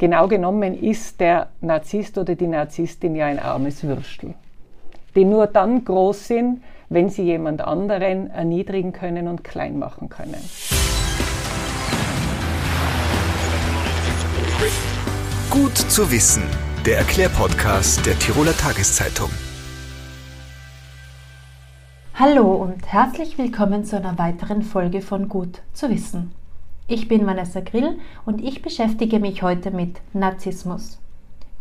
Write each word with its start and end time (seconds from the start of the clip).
Genau 0.00 0.28
genommen 0.28 0.82
ist 0.82 1.20
der 1.20 1.48
Narzisst 1.60 2.16
oder 2.16 2.34
die 2.34 2.46
Narzisstin 2.46 3.14
ja 3.14 3.26
ein 3.26 3.38
armes 3.38 3.84
Würstel, 3.84 4.32
die 5.14 5.26
nur 5.26 5.46
dann 5.46 5.84
groß 5.84 6.26
sind, 6.26 6.62
wenn 6.88 7.10
sie 7.10 7.24
jemand 7.24 7.60
anderen 7.60 8.30
erniedrigen 8.30 8.94
können 8.94 9.28
und 9.28 9.44
klein 9.44 9.78
machen 9.78 10.08
können. 10.08 10.42
Gut 15.50 15.76
zu 15.76 16.10
wissen, 16.10 16.44
der 16.86 16.96
Erklärpodcast 16.96 18.06
der 18.06 18.18
Tiroler 18.18 18.56
Tageszeitung. 18.56 19.28
Hallo 22.14 22.54
und 22.54 22.90
herzlich 22.90 23.36
willkommen 23.36 23.84
zu 23.84 23.96
einer 23.96 24.16
weiteren 24.16 24.62
Folge 24.62 25.02
von 25.02 25.28
Gut 25.28 25.60
zu 25.74 25.90
wissen. 25.90 26.39
Ich 26.92 27.06
bin 27.06 27.24
Vanessa 27.24 27.60
Grill 27.60 28.00
und 28.26 28.42
ich 28.42 28.62
beschäftige 28.62 29.20
mich 29.20 29.44
heute 29.44 29.70
mit 29.70 30.00
Narzissmus. 30.12 30.98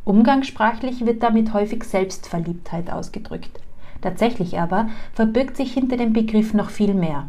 Umgangssprachlich 0.03 1.05
wird 1.05 1.21
damit 1.21 1.53
häufig 1.53 1.83
Selbstverliebtheit 1.83 2.89
ausgedrückt. 2.91 3.59
Tatsächlich 4.01 4.59
aber 4.59 4.89
verbirgt 5.13 5.55
sich 5.55 5.71
hinter 5.71 5.97
dem 5.97 6.13
Begriff 6.13 6.55
noch 6.55 6.71
viel 6.71 6.95
mehr. 6.95 7.27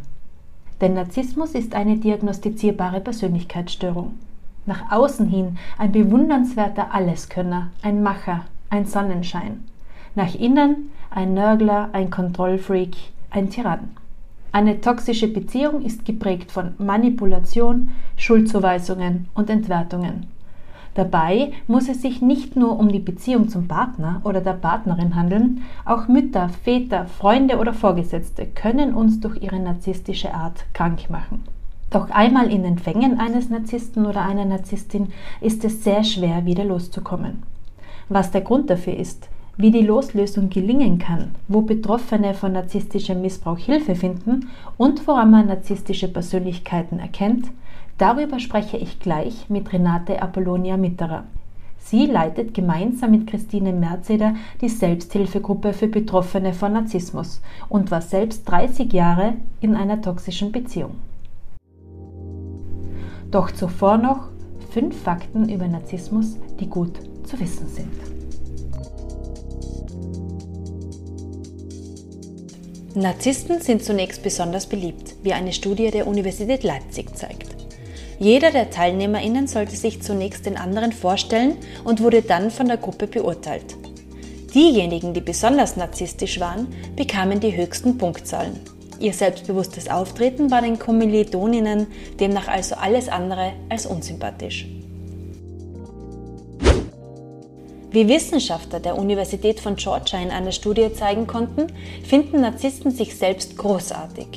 Denn 0.81 0.95
Narzissmus 0.95 1.51
ist 1.51 1.75
eine 1.75 1.99
diagnostizierbare 1.99 3.01
Persönlichkeitsstörung. 3.01 4.15
Nach 4.65 4.91
außen 4.91 5.29
hin 5.29 5.59
ein 5.77 5.93
bewundernswerter 5.93 6.95
Alleskönner, 6.95 7.69
ein 7.83 8.03
Macher, 8.03 8.47
ein 8.71 8.87
Sonnenschein. 8.87 9.63
Nach 10.15 10.35
innen 10.35 10.91
ein 11.11 11.35
Nörgler, 11.35 11.91
ein 11.93 12.09
Kontrollfreak, 12.09 12.97
ein 13.29 13.51
Tyrann. 13.51 13.91
Eine 14.53 14.81
toxische 14.81 15.29
Beziehung 15.29 15.83
ist 15.83 16.05
geprägt 16.05 16.51
von 16.51 16.75
Manipulation, 16.79 17.91
Schuldzuweisungen 18.17 19.29
und 19.35 19.49
Entwertungen. 19.49 20.27
Dabei 20.95 21.53
muss 21.69 21.89
es 21.89 22.03
sich 22.03 22.21
nicht 22.21 22.57
nur 22.57 22.77
um 22.77 22.89
die 22.89 22.99
Beziehung 22.99 23.49
zum 23.49 23.69
Partner 23.69 24.21
oder 24.25 24.41
der 24.41 24.55
Partnerin 24.55 25.15
handeln, 25.15 25.63
auch 25.85 26.09
Mütter, 26.09 26.49
Väter, 26.49 27.07
Freunde 27.07 27.59
oder 27.59 27.73
Vorgesetzte 27.73 28.45
können 28.47 28.93
uns 28.93 29.21
durch 29.21 29.41
ihre 29.41 29.61
narzisstische 29.61 30.35
Art 30.35 30.65
krank 30.73 31.09
machen. 31.09 31.45
Doch 31.91 32.11
einmal 32.11 32.53
in 32.53 32.65
den 32.65 32.79
Fängen 32.79 33.21
eines 33.21 33.51
Narzissten 33.51 34.05
oder 34.05 34.23
einer 34.23 34.45
Narzisstin 34.45 35.13
ist 35.41 35.65
es 35.65 35.85
sehr 35.85 36.03
schwer, 36.03 36.45
wieder 36.45 36.65
loszukommen. 36.65 37.43
Was 38.09 38.33
der 38.33 38.41
Grund 38.41 38.69
dafür 38.69 38.97
ist, 38.97 39.29
wie 39.61 39.71
die 39.71 39.83
Loslösung 39.83 40.49
gelingen 40.49 40.99
kann, 40.99 41.33
wo 41.47 41.61
Betroffene 41.61 42.33
von 42.33 42.53
narzisstischem 42.53 43.21
Missbrauch 43.21 43.59
Hilfe 43.59 43.95
finden 43.95 44.49
und 44.79 45.07
woran 45.07 45.31
man 45.31 45.49
narzisstische 45.49 46.09
Persönlichkeiten 46.09 46.99
erkennt, 46.99 47.49
darüber 47.99 48.39
spreche 48.39 48.79
ich 48.79 49.01
gleich 49.01 49.51
mit 49.51 49.71
Renate 49.73 50.23
Apollonia 50.23 50.79
Mitterer. 50.79 51.25
Sie 51.79 52.07
leitet 52.07 52.55
gemeinsam 52.55 53.11
mit 53.11 53.27
Christine 53.27 53.73
Merzeder 53.73 54.35
die 54.61 54.69
Selbsthilfegruppe 54.69 55.73
für 55.73 55.89
Betroffene 55.89 56.55
von 56.55 56.73
Narzissmus 56.73 57.43
und 57.69 57.91
war 57.91 58.01
selbst 58.01 58.49
30 58.49 58.93
Jahre 58.93 59.35
in 59.61 59.75
einer 59.75 60.01
toxischen 60.01 60.53
Beziehung. 60.53 60.93
Doch 63.31 63.51
zuvor 63.51 63.99
noch 63.99 64.29
fünf 64.71 65.03
Fakten 65.03 65.49
über 65.49 65.69
Narzissmus, 65.69 66.39
die 66.59 66.69
gut 66.69 66.99
zu 67.25 67.39
wissen 67.39 67.69
sind. 67.69 68.10
Narzissten 72.95 73.61
sind 73.61 73.85
zunächst 73.85 74.25
besonders 74.25 74.67
beliebt, 74.67 75.15
wie 75.23 75.33
eine 75.33 75.53
Studie 75.53 75.93
der 75.93 76.09
Universität 76.09 76.65
Leipzig 76.65 77.17
zeigt. 77.17 77.55
Jeder 78.19 78.51
der 78.51 78.71
TeilnehmerInnen 78.71 79.47
sollte 79.47 79.77
sich 79.77 80.03
zunächst 80.03 80.45
den 80.45 80.57
anderen 80.57 80.91
vorstellen 80.91 81.57
und 81.85 82.03
wurde 82.03 82.23
dann 82.23 82.51
von 82.51 82.67
der 82.67 82.79
Gruppe 82.79 83.07
beurteilt. 83.07 83.77
Diejenigen, 84.55 85.15
die 85.15 85.21
besonders 85.21 85.77
narzisstisch 85.77 86.41
waren, 86.41 86.67
bekamen 86.97 87.39
die 87.39 87.57
höchsten 87.57 87.97
Punktzahlen. 87.97 88.59
Ihr 88.99 89.13
selbstbewusstes 89.13 89.89
Auftreten 89.89 90.51
war 90.51 90.61
den 90.61 90.79
Kommilitoninnen 90.79 91.87
demnach 92.19 92.49
also 92.49 92.75
alles 92.75 93.09
andere 93.09 93.53
als 93.69 93.87
unsympathisch. 93.87 94.67
Wie 97.93 98.09
Wissenschaftler 98.09 98.79
der 98.79 98.97
Universität 98.97 99.59
von 99.59 99.75
Georgia 99.75 100.21
in 100.21 100.31
einer 100.31 100.53
Studie 100.53 100.93
zeigen 100.93 101.27
konnten, 101.27 101.67
finden 102.05 102.41
Narzissten 102.41 102.93
sich 102.93 103.17
selbst 103.17 103.59
großartig. 103.59 104.29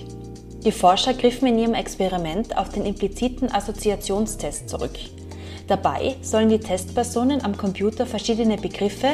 Die 0.66 0.72
Forscher 0.72 1.14
griffen 1.14 1.48
in 1.50 1.60
ihrem 1.60 1.74
Experiment 1.76 2.58
auf 2.58 2.70
den 2.70 2.84
impliziten 2.84 3.52
Assoziationstest 3.52 4.68
zurück. 4.70 4.98
Dabei 5.68 6.16
sollen 6.22 6.50
die 6.50 6.60
Testpersonen 6.60 7.46
am 7.46 7.56
Computer 7.56 8.08
verschiedene 8.08 8.58
Begriffe 8.58 9.10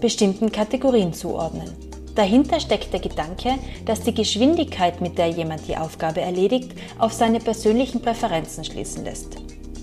bestimmten 0.00 0.52
Kategorien 0.52 1.14
zuordnen. 1.14 1.70
Dahinter 2.14 2.60
steckt 2.60 2.92
der 2.92 3.00
Gedanke, 3.00 3.54
dass 3.86 4.02
die 4.02 4.12
Geschwindigkeit, 4.12 5.00
mit 5.00 5.16
der 5.16 5.28
jemand 5.28 5.66
die 5.66 5.76
Aufgabe 5.76 6.20
erledigt, 6.20 6.72
auf 6.98 7.14
seine 7.14 7.38
persönlichen 7.38 8.02
Präferenzen 8.02 8.64
schließen 8.64 9.04
lässt. 9.04 9.36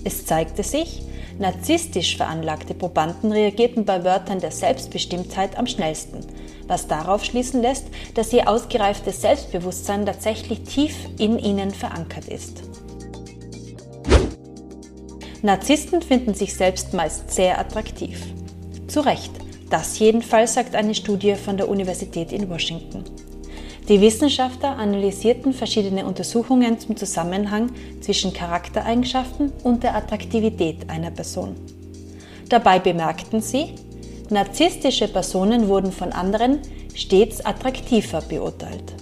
Es 0.04 0.26
zeigte 0.26 0.62
sich, 0.62 1.02
Narzisstisch 1.38 2.16
veranlagte 2.16 2.72
Probanden 2.72 3.30
reagierten 3.30 3.84
bei 3.84 4.04
Wörtern 4.04 4.40
der 4.40 4.50
Selbstbestimmtheit 4.50 5.58
am 5.58 5.66
schnellsten, 5.66 6.20
was 6.66 6.88
darauf 6.88 7.24
schließen 7.24 7.60
lässt, 7.60 7.86
dass 8.14 8.32
ihr 8.32 8.48
ausgereiftes 8.48 9.20
Selbstbewusstsein 9.20 10.06
tatsächlich 10.06 10.62
tief 10.62 10.94
in 11.18 11.38
ihnen 11.38 11.72
verankert 11.72 12.28
ist. 12.28 12.62
Narzissten 15.42 16.00
finden 16.00 16.32
sich 16.32 16.54
selbst 16.54 16.94
meist 16.94 17.30
sehr 17.30 17.58
attraktiv. 17.60 18.20
Zu 18.86 19.00
Recht. 19.00 19.32
Das 19.68 19.98
jedenfalls 19.98 20.54
sagt 20.54 20.74
eine 20.74 20.94
Studie 20.94 21.34
von 21.34 21.56
der 21.56 21.68
Universität 21.68 22.32
in 22.32 22.48
Washington. 22.48 23.04
Die 23.88 24.00
Wissenschaftler 24.00 24.76
analysierten 24.76 25.52
verschiedene 25.52 26.06
Untersuchungen 26.06 26.80
zum 26.80 26.96
Zusammenhang 26.96 27.70
zwischen 28.00 28.32
Charaktereigenschaften 28.32 29.52
und 29.62 29.84
der 29.84 29.94
Attraktivität 29.94 30.90
einer 30.90 31.12
Person. 31.12 31.54
Dabei 32.48 32.80
bemerkten 32.80 33.40
sie, 33.40 33.74
narzisstische 34.28 35.06
Personen 35.06 35.68
wurden 35.68 35.92
von 35.92 36.10
anderen 36.10 36.58
stets 36.96 37.44
attraktiver 37.44 38.22
beurteilt. 38.22 38.92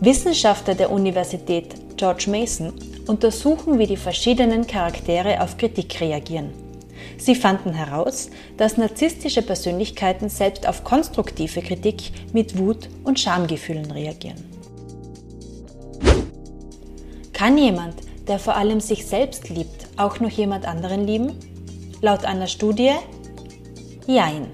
Wissenschaftler 0.00 0.74
der 0.74 0.90
Universität 0.90 1.74
George 1.96 2.26
Mason 2.30 2.72
untersuchen, 3.06 3.78
wie 3.78 3.86
die 3.86 3.96
verschiedenen 3.96 4.66
Charaktere 4.66 5.42
auf 5.42 5.56
Kritik 5.56 5.98
reagieren. 6.00 6.69
Sie 7.18 7.34
fanden 7.34 7.72
heraus, 7.72 8.30
dass 8.56 8.76
narzisstische 8.76 9.42
Persönlichkeiten 9.42 10.28
selbst 10.28 10.66
auf 10.66 10.84
konstruktive 10.84 11.62
Kritik 11.62 12.12
mit 12.32 12.58
Wut 12.58 12.88
und 13.04 13.20
Schamgefühlen 13.20 13.90
reagieren. 13.90 14.44
Kann 17.32 17.56
jemand, 17.56 17.94
der 18.28 18.38
vor 18.38 18.56
allem 18.56 18.80
sich 18.80 19.06
selbst 19.06 19.48
liebt, 19.48 19.86
auch 19.96 20.20
noch 20.20 20.30
jemand 20.30 20.66
anderen 20.66 21.06
lieben? 21.06 21.32
Laut 22.02 22.24
einer 22.24 22.46
Studie 22.46 22.92
Jein. 24.06 24.46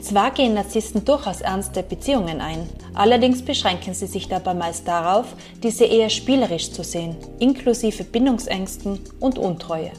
Zwar 0.00 0.30
gehen 0.30 0.54
Narzissten 0.54 1.04
durchaus 1.04 1.42
ernste 1.42 1.82
Beziehungen 1.82 2.40
ein, 2.40 2.66
allerdings 2.94 3.42
beschränken 3.42 3.92
sie 3.92 4.06
sich 4.06 4.28
dabei 4.28 4.54
meist 4.54 4.88
darauf, 4.88 5.26
diese 5.62 5.84
eher 5.84 6.08
spielerisch 6.08 6.72
zu 6.72 6.82
sehen, 6.82 7.16
inklusive 7.38 8.04
Bindungsängsten 8.04 9.00
und 9.20 9.38
Untreue. 9.38 9.92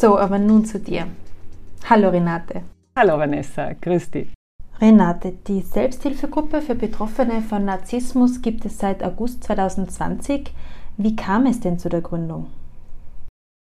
So, 0.00 0.16
aber 0.16 0.38
nun 0.38 0.64
zu 0.64 0.78
dir. 0.78 1.08
Hallo 1.90 2.10
Renate. 2.10 2.62
Hallo 2.94 3.18
Vanessa, 3.18 3.72
grüß 3.72 4.12
dich. 4.12 4.28
Renate, 4.80 5.32
die 5.48 5.60
Selbsthilfegruppe 5.60 6.62
für 6.62 6.76
Betroffene 6.76 7.40
von 7.42 7.64
Narzissmus 7.64 8.40
gibt 8.40 8.64
es 8.64 8.78
seit 8.78 9.02
August 9.02 9.42
2020. 9.42 10.54
Wie 10.98 11.16
kam 11.16 11.46
es 11.46 11.58
denn 11.58 11.80
zu 11.80 11.88
der 11.88 12.02
Gründung? 12.02 12.46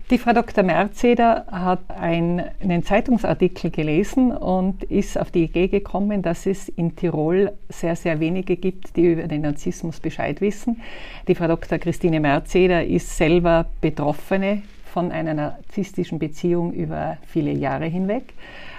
Die 0.09 0.17
Frau 0.17 0.33
Dr. 0.33 0.65
Merzeder 0.65 1.45
hat 1.51 1.89
einen 1.89 2.83
Zeitungsartikel 2.83 3.71
gelesen 3.71 4.35
und 4.35 4.83
ist 4.83 5.17
auf 5.17 5.31
die 5.31 5.45
Idee 5.45 5.69
gekommen, 5.69 6.21
dass 6.21 6.45
es 6.45 6.67
in 6.67 6.97
Tirol 6.97 7.53
sehr, 7.69 7.95
sehr 7.95 8.19
wenige 8.19 8.57
gibt, 8.57 8.97
die 8.97 9.13
über 9.13 9.29
den 9.29 9.43
Narzissmus 9.43 10.01
Bescheid 10.01 10.41
wissen. 10.41 10.81
Die 11.29 11.35
Frau 11.35 11.47
Dr. 11.47 11.77
Christine 11.77 12.19
Merzeder 12.19 12.85
ist 12.85 13.15
selber 13.15 13.67
Betroffene 13.79 14.63
von 14.89 15.11
einer 15.11 15.33
narzisstischen 15.33 16.19
Beziehung 16.19 16.73
über 16.73 17.17
viele 17.25 17.51
Jahre 17.51 17.85
hinweg, 17.85 18.33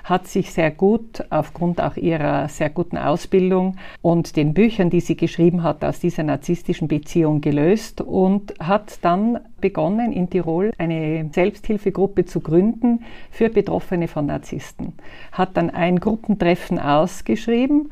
hat 0.05 0.27
sich 0.27 0.53
sehr 0.53 0.71
gut 0.71 1.25
aufgrund 1.31 1.81
auch 1.81 1.97
ihrer 1.97 2.49
sehr 2.49 2.71
guten 2.71 2.99
Ausbildung 2.99 3.77
und 4.03 4.37
den 4.37 4.55
Büchern, 4.55 4.91
die 4.91 5.01
sie 5.01 5.17
geschrieben 5.17 5.63
hat, 5.63 5.85
aus 5.85 6.01
dieser 6.01 6.23
narzisstischen 6.23 6.89
Beziehung 6.89 7.41
gelöst 7.41 8.01
und 8.01 8.55
hat 8.61 8.99
dann 9.03 9.39
begonnen, 9.61 10.13
in 10.13 10.31
Tirol 10.31 10.73
eine 10.79 11.29
Selbsthilfegruppe 11.33 12.25
zu 12.25 12.41
gründen 12.41 13.05
für 13.31 13.51
Betroffene 13.51 14.09
von 14.09 14.27
Narzissten. 14.27 14.95
Hat 15.33 15.57
dann 15.57 15.71
ein 15.71 16.01
Gruppentreffen 16.01 16.79
ausgeschrieben 16.79 17.91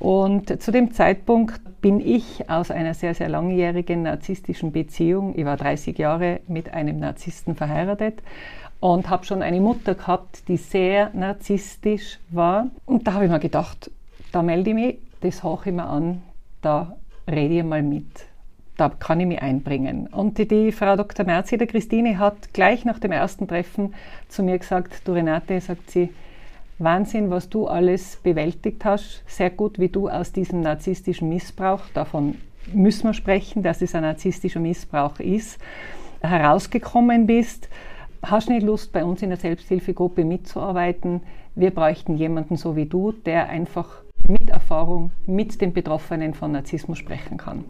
Und 0.00 0.62
zu 0.62 0.72
dem 0.72 0.92
Zeitpunkt 0.92 1.60
bin 1.82 2.00
ich 2.00 2.48
aus 2.48 2.70
einer 2.70 2.94
sehr, 2.94 3.14
sehr 3.14 3.28
langjährigen 3.28 4.02
narzisstischen 4.02 4.72
Beziehung, 4.72 5.34
ich 5.36 5.44
war 5.44 5.58
30 5.58 5.96
Jahre 5.98 6.40
mit 6.48 6.72
einem 6.72 6.98
Narzissten 6.98 7.54
verheiratet 7.54 8.22
und 8.80 9.10
habe 9.10 9.26
schon 9.26 9.42
eine 9.42 9.60
Mutter 9.60 9.94
gehabt, 9.94 10.48
die 10.48 10.56
sehr 10.56 11.10
narzisstisch 11.12 12.18
war. 12.30 12.68
Und 12.86 13.06
da 13.06 13.12
habe 13.12 13.26
ich 13.26 13.30
mir 13.30 13.40
gedacht, 13.40 13.90
da 14.32 14.42
melde 14.42 14.70
ich 14.70 14.74
mich, 14.74 14.98
das 15.20 15.42
hoche 15.42 15.68
ich 15.68 15.76
mir 15.76 15.84
an, 15.84 16.22
da 16.62 16.96
rede 17.30 17.58
ich 17.58 17.64
mal 17.64 17.82
mit. 17.82 18.06
Da 18.78 18.88
kann 18.88 19.20
ich 19.20 19.26
mich 19.26 19.42
einbringen. 19.42 20.06
Und 20.06 20.38
die, 20.38 20.48
die 20.48 20.72
Frau 20.72 20.96
Dr. 20.96 21.26
Merzi, 21.26 21.58
der 21.58 21.66
Christine, 21.66 22.18
hat 22.18 22.54
gleich 22.54 22.86
nach 22.86 22.98
dem 22.98 23.12
ersten 23.12 23.46
Treffen 23.46 23.94
zu 24.28 24.42
mir 24.42 24.58
gesagt, 24.58 25.06
du 25.06 25.12
Renate, 25.12 25.60
sagt 25.60 25.90
sie, 25.90 26.08
Wahnsinn, 26.80 27.30
was 27.30 27.50
du 27.50 27.66
alles 27.66 28.16
bewältigt 28.16 28.86
hast, 28.86 29.22
sehr 29.26 29.50
gut, 29.50 29.78
wie 29.78 29.88
du 29.88 30.08
aus 30.08 30.32
diesem 30.32 30.62
narzisstischen 30.62 31.28
Missbrauch, 31.28 31.82
davon 31.92 32.36
müssen 32.72 33.04
wir 33.04 33.14
sprechen, 33.14 33.62
dass 33.62 33.82
es 33.82 33.94
ein 33.94 34.02
narzisstischer 34.02 34.60
Missbrauch 34.60 35.20
ist, 35.20 35.58
herausgekommen 36.22 37.26
bist. 37.26 37.68
Hast 38.22 38.48
du 38.48 38.54
nicht 38.54 38.64
Lust, 38.64 38.92
bei 38.92 39.04
uns 39.04 39.20
in 39.22 39.28
der 39.28 39.38
Selbsthilfegruppe 39.38 40.24
mitzuarbeiten? 40.24 41.20
Wir 41.54 41.70
bräuchten 41.70 42.16
jemanden 42.16 42.56
so 42.56 42.76
wie 42.76 42.86
du, 42.86 43.12
der 43.12 43.50
einfach 43.50 44.02
mit 44.26 44.48
Erfahrung 44.48 45.10
mit 45.26 45.60
den 45.60 45.74
Betroffenen 45.74 46.32
von 46.32 46.52
Narzissmus 46.52 46.98
sprechen 46.98 47.36
kann. 47.36 47.64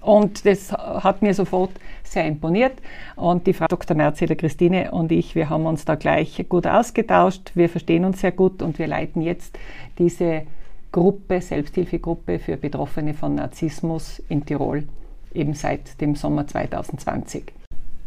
Und 0.00 0.46
das 0.46 0.72
hat 0.72 1.22
mir 1.22 1.34
sofort 1.34 1.70
sehr 2.04 2.26
imponiert. 2.26 2.72
Und 3.16 3.46
die 3.46 3.52
Frau 3.52 3.66
Dr. 3.66 3.96
Merzieder 3.96 4.34
Christine 4.34 4.90
und 4.92 5.12
ich, 5.12 5.34
wir 5.34 5.50
haben 5.50 5.66
uns 5.66 5.84
da 5.84 5.94
gleich 5.94 6.44
gut 6.48 6.66
ausgetauscht. 6.66 7.52
Wir 7.54 7.68
verstehen 7.68 8.04
uns 8.04 8.20
sehr 8.20 8.32
gut 8.32 8.62
und 8.62 8.78
wir 8.78 8.86
leiten 8.86 9.22
jetzt 9.22 9.58
diese 9.98 10.42
Gruppe, 10.92 11.40
Selbsthilfegruppe 11.40 12.38
für 12.38 12.56
Betroffene 12.56 13.14
von 13.14 13.36
Narzissmus 13.36 14.20
in 14.28 14.44
Tirol, 14.44 14.84
eben 15.32 15.54
seit 15.54 16.00
dem 16.00 16.16
Sommer 16.16 16.46
2020. 16.46 17.52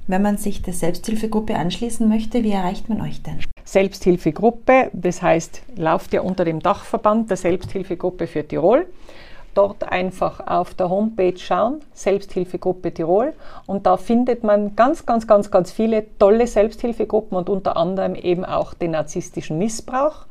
Wenn 0.07 0.21
man 0.21 0.37
sich 0.37 0.61
der 0.61 0.73
Selbsthilfegruppe 0.73 1.55
anschließen 1.55 2.09
möchte, 2.09 2.43
wie 2.43 2.51
erreicht 2.51 2.89
man 2.89 2.99
euch 2.99 3.21
denn? 3.23 3.39
Selbsthilfegruppe, 3.63 4.89
das 4.91 5.21
heißt, 5.21 5.61
lauft 5.77 6.13
ihr 6.13 6.25
unter 6.25 6.43
dem 6.43 6.59
Dachverband 6.59 7.29
der 7.29 7.37
Selbsthilfegruppe 7.37 8.27
für 8.27 8.45
Tirol 8.45 8.85
dort 9.53 9.91
einfach 9.91 10.45
auf 10.45 10.73
der 10.73 10.89
Homepage 10.89 11.37
schauen, 11.37 11.81
Selbsthilfegruppe 11.93 12.93
Tirol. 12.93 13.33
Und 13.65 13.85
da 13.85 13.97
findet 13.97 14.43
man 14.43 14.75
ganz, 14.75 15.05
ganz, 15.05 15.27
ganz, 15.27 15.51
ganz 15.51 15.71
viele 15.71 16.05
tolle 16.17 16.47
Selbsthilfegruppen 16.47 17.37
und 17.37 17.49
unter 17.49 17.77
anderem 17.77 18.15
eben 18.15 18.45
auch 18.45 18.73
den 18.73 18.91
narzisstischen 18.91 19.57
Missbrauch. 19.57 20.25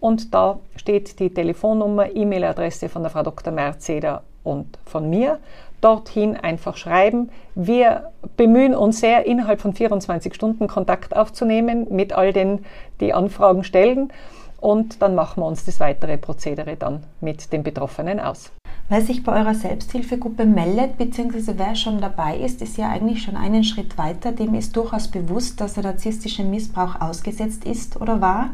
Und 0.00 0.32
da 0.34 0.58
steht 0.76 1.18
die 1.18 1.32
Telefonnummer, 1.32 2.14
E-Mail-Adresse 2.14 2.88
von 2.88 3.02
der 3.02 3.10
Frau 3.10 3.22
Dr. 3.22 3.52
Merzeder 3.52 4.22
und 4.44 4.78
von 4.84 5.10
mir. 5.10 5.38
Dorthin 5.80 6.36
einfach 6.36 6.76
schreiben. 6.76 7.30
Wir 7.54 8.10
bemühen 8.36 8.74
uns 8.74 9.00
sehr, 9.00 9.26
innerhalb 9.26 9.60
von 9.60 9.74
24 9.74 10.34
Stunden 10.34 10.66
Kontakt 10.66 11.16
aufzunehmen 11.16 11.86
mit 11.90 12.12
all 12.12 12.32
den, 12.32 12.64
die 13.00 13.12
Anfragen 13.14 13.64
stellen. 13.64 14.12
Und 14.60 15.02
dann 15.02 15.14
machen 15.14 15.40
wir 15.40 15.46
uns 15.46 15.64
das 15.64 15.78
weitere 15.78 16.18
Prozedere 16.18 16.76
dann 16.76 17.04
mit 17.20 17.52
den 17.52 17.62
Betroffenen 17.62 18.18
aus. 18.18 18.50
Wer 18.90 19.02
sich 19.02 19.22
bei 19.22 19.38
eurer 19.38 19.54
Selbsthilfegruppe 19.54 20.46
meldet, 20.46 20.96
beziehungsweise 20.96 21.58
wer 21.58 21.74
schon 21.74 22.00
dabei 22.00 22.38
ist, 22.38 22.62
ist 22.62 22.78
ja 22.78 22.88
eigentlich 22.88 23.22
schon 23.22 23.36
einen 23.36 23.62
Schritt 23.62 23.98
weiter. 23.98 24.32
Dem 24.32 24.54
ist 24.54 24.74
durchaus 24.76 25.08
bewusst, 25.08 25.60
dass 25.60 25.76
er 25.76 25.82
narzisstischem 25.82 26.50
Missbrauch 26.50 26.98
ausgesetzt 26.98 27.64
ist 27.66 28.00
oder 28.00 28.22
war. 28.22 28.50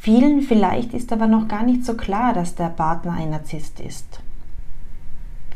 Vielen 0.00 0.42
vielleicht 0.42 0.94
ist 0.94 1.12
aber 1.12 1.26
noch 1.26 1.48
gar 1.48 1.64
nicht 1.64 1.84
so 1.84 1.94
klar, 1.94 2.32
dass 2.32 2.54
der 2.54 2.68
Partner 2.68 3.12
ein 3.12 3.30
Narzisst 3.30 3.80
ist. 3.80 4.20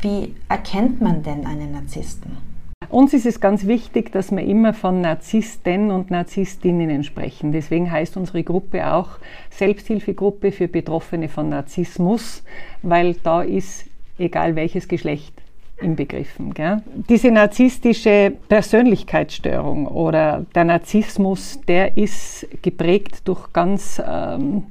Wie 0.01 0.35
erkennt 0.49 1.01
man 1.01 1.23
denn 1.23 1.47
einen 1.47 1.71
Narzissten? 1.71 2.54
Uns 2.89 3.13
ist 3.13 3.25
es 3.25 3.39
ganz 3.39 3.67
wichtig, 3.67 4.11
dass 4.11 4.31
wir 4.31 4.43
immer 4.43 4.73
von 4.73 5.01
Narzissten 5.01 5.91
und 5.91 6.11
Narzisstinnen 6.11 7.03
sprechen. 7.03 7.51
Deswegen 7.51 7.91
heißt 7.91 8.17
unsere 8.17 8.43
Gruppe 8.43 8.91
auch 8.91 9.09
Selbsthilfegruppe 9.49 10.51
für 10.51 10.67
Betroffene 10.67 11.29
von 11.29 11.49
Narzissmus, 11.49 12.43
weil 12.81 13.15
da 13.23 13.41
ist 13.41 13.85
egal 14.17 14.55
welches 14.55 14.87
Geschlecht 14.87 15.33
inbegriffen. 15.81 16.53
Gell? 16.53 16.81
Diese 17.09 17.31
narzisstische 17.31 18.33
Persönlichkeitsstörung 18.47 19.87
oder 19.87 20.45
der 20.55 20.63
Narzissmus, 20.63 21.59
der 21.67 21.97
ist 21.97 22.47
geprägt 22.61 23.27
durch 23.27 23.51
ganz 23.51 24.01
ähm, 24.05 24.63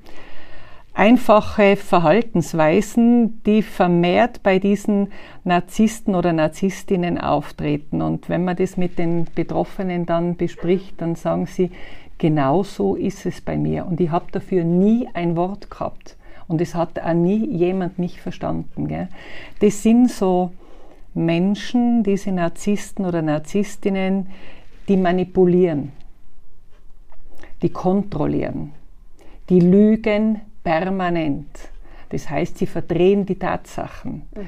einfache 0.95 1.77
Verhaltensweisen, 1.77 3.43
die 3.45 3.63
vermehrt 3.63 4.43
bei 4.45 4.61
diesen 4.61 5.09
Narzissten 5.43 6.15
oder 6.15 6.33
Narzisstinnen 6.33 7.19
auftreten. 7.19 8.01
Und 8.01 8.29
wenn 8.29 8.45
man 8.45 8.57
das 8.57 8.77
mit 8.77 8.99
den 8.99 9.27
Betroffenen 9.35 10.07
dann 10.07 10.37
bespricht, 10.37 11.01
dann 11.01 11.17
sagen 11.17 11.47
sie, 11.47 11.73
genau 12.19 12.63
so 12.63 12.95
ist 12.95 13.27
es 13.27 13.41
bei 13.41 13.57
mir. 13.57 13.87
Und 13.87 14.01
ich 14.01 14.11
habe 14.11 14.27
dafür 14.31 14.63
nie 14.63 15.09
ein 15.15 15.37
Wort 15.37 15.69
gehabt. 15.69 16.17
Und 16.47 16.61
es 16.61 16.75
hat 16.75 17.01
auch 17.01 17.13
nie 17.13 17.45
jemand 17.51 17.99
mich 17.99 18.21
verstanden. 18.21 18.87
Gell? 18.87 19.09
Das 19.61 19.83
sind 19.83 20.11
so 20.11 20.53
Menschen, 21.13 22.05
diese 22.05 22.31
Narzissten 22.31 23.05
oder 23.05 23.23
Narzisstinnen, 23.23 24.29
die 24.89 24.97
manipulieren, 24.97 25.93
die 27.63 27.71
kontrollieren, 27.71 28.73
die 29.49 29.61
lügen, 29.61 30.41
permanent. 30.65 31.47
Das 32.09 32.29
heißt, 32.29 32.59
sie 32.59 32.67
verdrehen 32.67 33.27
die 33.27 33.39
Tatsachen. 33.39 34.23
Mhm. 34.35 34.47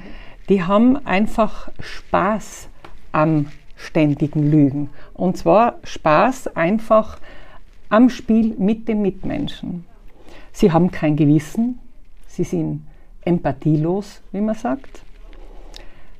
Die 0.48 0.62
haben 0.62 1.06
einfach 1.06 1.70
Spaß 1.78 2.68
am 3.12 3.46
ständigen 3.76 4.50
Lügen. 4.50 4.90
Und 5.14 5.36
zwar 5.36 5.78
Spaß 5.84 6.56
einfach 6.56 7.18
am 7.88 8.08
Spiel 8.08 8.54
mit 8.58 8.88
dem 8.88 9.02
Mitmenschen. 9.02 9.84
Sie 10.52 10.72
haben 10.72 10.90
kein 10.90 11.16
Gewissen, 11.16 11.78
sie 12.26 12.44
sind 12.44 12.86
empathielos, 13.22 14.22
wie 14.32 14.40
man 14.40 14.54
sagt, 14.54 15.02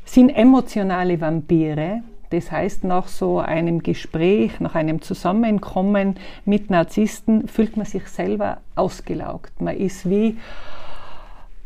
sind 0.05 0.31
emotionale 0.31 1.21
Vampire, 1.21 2.03
das 2.31 2.51
heißt, 2.51 2.85
nach 2.85 3.09
so 3.09 3.39
einem 3.39 3.83
Gespräch, 3.83 4.61
nach 4.61 4.75
einem 4.75 5.01
Zusammenkommen 5.03 6.17
mit 6.45 6.71
Narzissten 6.71 7.49
fühlt 7.49 7.77
man 7.77 7.87
sich 7.87 8.07
selber 8.09 8.59
ausgelaugt. 8.75 9.61
Man 9.61 9.77
ist 9.77 10.09
wie 10.09 10.37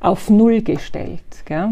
auf 0.01 0.31
Null 0.31 0.63
gestellt. 0.63 1.45
Gell? 1.45 1.71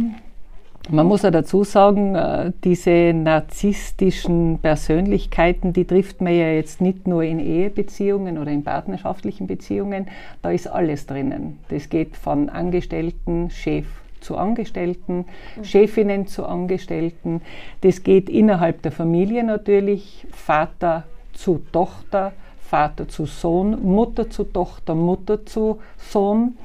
Man 0.90 1.06
muss 1.06 1.20
ja 1.20 1.30
dazu 1.30 1.64
sagen, 1.64 2.14
äh, 2.14 2.52
diese 2.64 3.12
narzisstischen 3.12 4.58
Persönlichkeiten, 4.62 5.74
die 5.74 5.84
trifft 5.84 6.22
man 6.22 6.32
ja 6.32 6.48
jetzt 6.48 6.80
nicht 6.80 7.06
nur 7.06 7.22
in 7.22 7.40
Ehebeziehungen 7.40 8.38
oder 8.38 8.50
in 8.50 8.64
partnerschaftlichen 8.64 9.46
Beziehungen, 9.46 10.06
da 10.40 10.50
ist 10.50 10.66
alles 10.66 11.04
drinnen. 11.04 11.58
Das 11.68 11.90
geht 11.90 12.16
von 12.16 12.48
Angestellten, 12.48 13.50
Chef, 13.50 13.84
zu 14.20 14.36
Angestellten, 14.36 15.26
mhm. 15.56 15.64
Chefinnen 15.64 16.26
zu 16.26 16.46
Angestellten. 16.46 17.42
Das 17.80 18.02
geht 18.02 18.28
innerhalb 18.28 18.82
der 18.82 18.92
Familie 18.92 19.44
natürlich, 19.44 20.26
Vater 20.30 21.04
zu 21.32 21.62
Tochter, 21.72 22.32
Vater 22.60 23.08
zu 23.08 23.26
Sohn, 23.26 23.82
Mutter 23.82 24.28
zu 24.28 24.44
Tochter, 24.44 24.94
Mutter 24.94 25.46
zu 25.46 25.78
Sohn, 25.96 26.58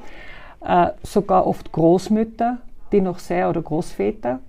äh, 0.64 0.88
sogar 1.02 1.46
oft 1.46 1.72
Großmütter, 1.72 2.58
die 2.92 3.00
noch 3.00 3.18
sehr 3.18 3.48
oder 3.48 3.62
Großväter 3.62 4.40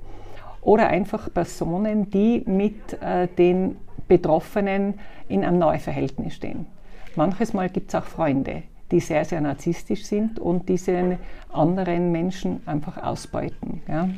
oder 0.61 0.87
einfach 0.87 1.33
Personen, 1.33 2.09
die 2.09 2.43
mit 2.45 3.01
äh, 3.01 3.27
den 3.27 3.77
Betroffenen 4.07 4.95
in 5.29 5.43
einem 5.43 5.59
Neuverhältnis 5.59 6.35
stehen. 6.35 6.65
Manches 7.15 7.53
Mal 7.53 7.69
gibt 7.69 7.89
es 7.89 7.95
auch 7.95 8.03
Freunde, 8.03 8.63
die 8.91 8.99
sehr, 8.99 9.25
sehr 9.25 9.41
narzisstisch 9.41 10.05
sind 10.05 10.39
und 10.39 10.69
diese 10.69 11.17
anderen 11.51 12.11
Menschen 12.11 12.61
einfach 12.65 13.01
ausbeuten. 13.01 13.81
Ja. 13.87 14.09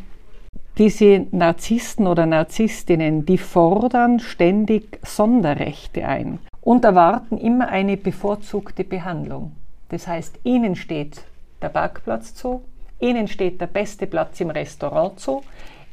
Diese 0.78 1.26
Narzissten 1.32 2.06
oder 2.06 2.26
Narzisstinnen, 2.26 3.26
die 3.26 3.38
fordern 3.38 4.20
ständig 4.20 5.00
Sonderrechte 5.04 6.06
ein 6.06 6.40
und 6.62 6.86
erwarten 6.86 7.38
immer 7.38 7.70
eine 7.70 7.98
bevorzugte 7.98 8.84
Behandlung. 8.84 9.54
Das 9.90 10.08
heißt, 10.08 10.40
ihnen 10.44 10.76
steht 10.76 11.24
der 11.62 11.70
Parkplatz 11.70 12.36
zu, 12.36 12.62
ihnen 13.00 13.28
steht 13.28 13.62
der 13.62 13.68
beste 13.68 14.06
Platz 14.06 14.40
im 14.42 14.50
Restaurant 14.50 15.20
zu, 15.20 15.44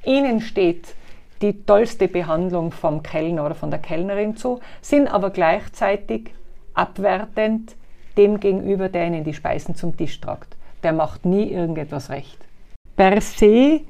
ihnen 0.04 0.40
steht 0.40 0.94
die 1.40 1.64
tollste 1.64 2.08
Behandlung 2.08 2.70
vom 2.70 3.02
Kellner 3.02 3.46
oder 3.46 3.54
von 3.54 3.70
der 3.70 3.78
Kellnerin 3.78 4.36
zu, 4.36 4.60
sind 4.82 5.08
aber 5.08 5.30
gleichzeitig 5.30 6.30
abwertend 6.74 7.76
dem 8.16 8.40
gegenüber, 8.40 8.88
der 8.88 9.06
ihnen 9.06 9.24
die 9.24 9.34
Speisen 9.34 9.74
zum 9.74 9.96
Tisch 9.96 10.20
tragt. 10.20 10.56
Der 10.82 10.92
macht 10.92 11.24
nie 11.24 11.50
irgendetwas 11.50 12.10
recht. 12.10 12.38
Per 12.96 13.20
se 13.20 13.80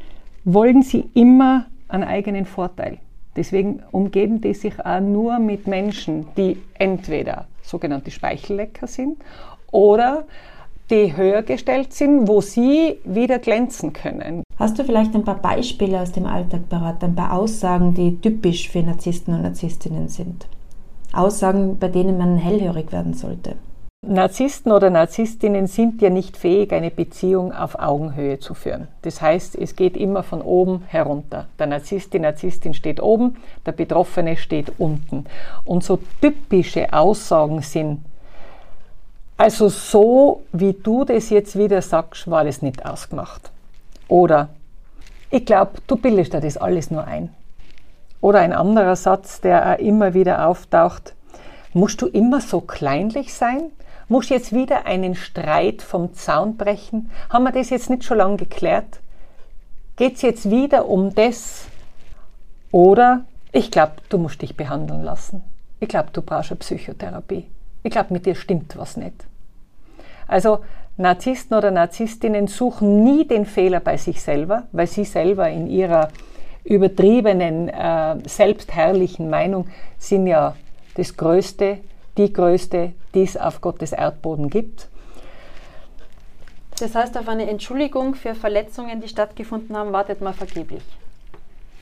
wollen 0.45 0.83
sie 0.83 1.11
immer 1.14 1.66
einen 1.88 2.04
eigenen 2.04 2.47
Vorteil. 2.47 2.99
Deswegen 3.37 3.83
umgeben 3.90 4.40
die 4.40 4.54
sich 4.54 4.85
auch 4.85 5.00
nur 5.00 5.38
mit 5.38 5.66
Menschen, 5.66 6.26
die 6.37 6.59
entweder 6.75 7.47
sogenannte 7.62 8.11
Speichellecker 8.11 8.87
sind 8.87 9.16
oder 9.73 10.25
die 10.90 11.16
höher 11.16 11.43
gestellt 11.43 11.93
sind, 11.93 12.28
wo 12.28 12.40
sie 12.40 12.99
wieder 13.04 13.38
glänzen 13.38 13.93
können. 13.93 14.43
Hast 14.59 14.78
du 14.78 14.85
vielleicht 14.85 15.14
ein 15.14 15.25
paar 15.25 15.40
Beispiele 15.40 16.00
aus 16.00 16.12
dem 16.12 16.26
Alltag 16.26 16.69
parat, 16.69 17.02
ein 17.02 17.14
paar 17.14 17.33
Aussagen, 17.33 17.95
die 17.95 18.21
typisch 18.21 18.69
für 18.69 18.83
Narzissten 18.83 19.35
und 19.35 19.43
Narzisstinnen 19.43 20.09
sind? 20.09 20.47
Aussagen, 21.12 21.78
bei 21.78 21.88
denen 21.88 22.19
man 22.19 22.37
hellhörig 22.37 22.93
werden 22.93 23.14
sollte. 23.14 23.57
Narzissten 24.06 24.73
oder 24.73 24.90
Narzisstinnen 24.90 25.66
sind 25.66 26.02
ja 26.02 26.11
nicht 26.11 26.37
fähig, 26.37 26.73
eine 26.73 26.90
Beziehung 26.90 27.52
auf 27.52 27.78
Augenhöhe 27.78 28.38
zu 28.38 28.54
führen. 28.54 28.88
Das 29.02 29.20
heißt, 29.20 29.56
es 29.56 29.76
geht 29.76 29.96
immer 29.96 30.23
von 30.23 30.42
oben 30.42 30.82
herunter. 30.87 31.46
Der 31.58 31.66
Narzisst, 31.66 32.12
die 32.12 32.18
Narzisstin 32.18 32.75
steht 32.75 33.02
oben, 33.02 33.37
der 33.64 33.73
Betroffene 33.73 34.37
steht 34.37 34.73
unten. 34.78 35.25
Und 35.64 35.84
so 35.84 35.99
typische 36.20 36.92
Aussagen 36.92 37.62
sind, 37.62 38.00
also 39.37 39.68
so 39.68 40.42
wie 40.52 40.75
du 40.75 41.04
das 41.04 41.30
jetzt 41.30 41.58
wieder 41.58 41.82
sagst, 41.82 42.30
war 42.30 42.44
das 42.44 42.62
nicht 42.62 42.87
ausgemacht. 42.87 43.50
Oder 44.08 44.50
ich 45.30 45.44
glaube, 45.44 45.73
du 45.87 45.96
bildest 45.96 46.32
dir 46.32 46.40
das 46.40 46.56
alles 46.56 46.90
nur 46.90 47.04
ein. 47.04 47.30
Oder 48.20 48.40
ein 48.40 48.52
anderer 48.52 48.96
Satz, 48.96 49.40
der 49.40 49.75
auch 49.75 49.78
immer 49.78 50.14
wieder 50.14 50.46
auftaucht, 50.46 51.14
musst 51.73 52.00
du 52.00 52.06
immer 52.06 52.40
so 52.40 52.61
kleinlich 52.61 53.34
sein? 53.34 53.70
Muss 54.08 54.28
jetzt 54.28 54.52
wieder 54.52 54.87
einen 54.87 55.14
Streit 55.14 55.82
vom 55.82 56.14
Zaun 56.14 56.56
brechen? 56.56 57.11
Haben 57.30 57.44
wir 57.44 57.52
das 57.52 57.70
jetzt 57.70 57.90
nicht 57.90 58.04
schon 58.04 58.18
lange 58.18 58.37
geklärt? 58.37 59.00
Geht 59.96 60.16
es 60.16 60.23
jetzt 60.23 60.50
wieder 60.50 60.88
um 60.88 61.14
das? 61.14 61.66
Oder 62.70 63.25
ich 63.52 63.70
glaube, 63.70 63.92
du 64.08 64.18
musst 64.18 64.42
dich 64.42 64.56
behandeln 64.56 65.02
lassen. 65.02 65.42
Ich 65.80 65.88
glaube, 65.88 66.08
du 66.12 66.23
brauchst 66.23 66.50
eine 66.50 66.58
Psychotherapie. 66.58 67.46
Ich 67.82 67.90
glaube, 67.90 68.12
mit 68.12 68.26
dir 68.26 68.34
stimmt 68.34 68.76
was 68.76 68.96
nicht. 68.96 69.25
Also 70.26 70.61
Narzissten 70.96 71.56
oder 71.56 71.70
Narzisstinnen 71.70 72.46
suchen 72.46 73.04
nie 73.04 73.26
den 73.26 73.46
Fehler 73.46 73.80
bei 73.80 73.96
sich 73.96 74.23
selber, 74.23 74.64
weil 74.73 74.87
sie 74.87 75.04
selber 75.04 75.49
in 75.49 75.66
ihrer 75.66 76.08
übertriebenen, 76.64 77.68
äh, 77.68 78.16
selbstherrlichen 78.26 79.28
Meinung 79.28 79.68
sind 79.99 80.26
ja 80.26 80.56
das 80.94 81.16
Größte, 81.16 81.78
die 82.16 82.33
größte, 82.33 82.92
die 83.14 83.23
es 83.23 83.37
auf 83.37 83.61
Gottes 83.61 83.92
Erdboden 83.92 84.50
gibt. 84.50 84.88
Das 86.80 86.94
heißt, 86.94 87.16
auf 87.16 87.28
eine 87.28 87.49
Entschuldigung 87.49 88.14
für 88.14 88.35
Verletzungen, 88.35 89.00
die 89.00 89.09
stattgefunden 89.09 89.76
haben, 89.76 89.92
wartet 89.92 90.21
man 90.21 90.35
vergeblich. 90.35 90.83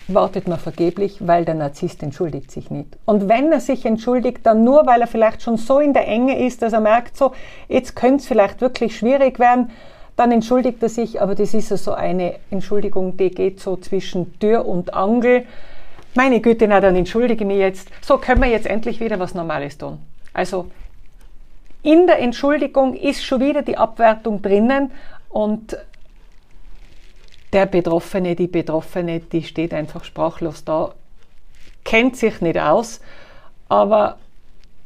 Wartet 0.09 0.49
man 0.49 0.59
vergeblich, 0.59 1.27
weil 1.27 1.45
der 1.45 1.55
Narzisst 1.55 2.03
entschuldigt 2.03 2.51
sich 2.51 2.71
nicht. 2.71 2.99
Und 3.07 3.29
wenn 3.29 3.53
er 3.53 3.61
sich 3.61 3.87
entschuldigt, 3.87 4.41
dann 4.45 4.65
nur, 4.65 4.87
weil 4.87 5.01
er 5.01 5.07
vielleicht 5.07 5.43
schon 5.43 5.57
so 5.57 5.79
in 5.79 5.95
der 5.95 6.07
Enge 6.09 6.45
ist, 6.45 6.61
dass 6.61 6.73
er 6.73 6.81
merkt, 6.81 7.17
so, 7.17 7.33
jetzt 7.69 7.97
könnte 7.97 8.17
es 8.17 8.27
vielleicht 8.27 8.61
wirklich 8.61 8.97
schwierig 8.99 9.39
werden, 9.39 9.71
dann 10.17 10.31
entschuldigt 10.31 10.83
er 10.83 10.89
sich, 10.89 11.23
aber 11.23 11.35
das 11.35 11.55
ist 11.55 11.71
ja 11.71 11.77
so 11.77 11.93
eine 11.93 12.35
Entschuldigung, 12.51 13.17
die 13.17 13.31
geht 13.31 13.61
so 13.61 13.77
zwischen 13.77 14.39
Tür 14.41 14.67
und 14.67 14.93
Angel. 14.93 15.47
Meine 16.15 16.41
Güte, 16.41 16.69
na 16.69 16.81
dann 16.81 16.97
entschuldige 16.97 17.47
mich 17.47 17.59
jetzt. 17.59 17.89
So 18.03 18.19
können 18.19 18.43
wir 18.43 18.51
jetzt 18.51 18.67
endlich 18.67 19.01
wieder 19.01 19.19
was 19.19 19.35
Normales 19.35 19.79
tun. 19.79 19.99
Also 20.33 20.71
in 21.83 22.07
der 22.07 22.21
Entschuldigung 22.21 22.95
ist 22.95 23.25
schon 23.25 23.41
wieder 23.41 23.63
die 23.63 23.77
Abwertung 23.77 24.41
drinnen 24.41 24.91
und 25.29 25.77
der 27.53 27.67
Betroffene, 27.67 28.35
die 28.35 28.47
Betroffene, 28.47 29.21
die 29.21 29.43
steht 29.43 29.75
einfach 29.75 30.05
sprachlos 30.05 30.65
da, 30.65 30.95
kennt 31.85 32.17
sich 32.17 32.41
nicht 32.41 32.59
aus, 32.59 33.01
aber 33.69 34.17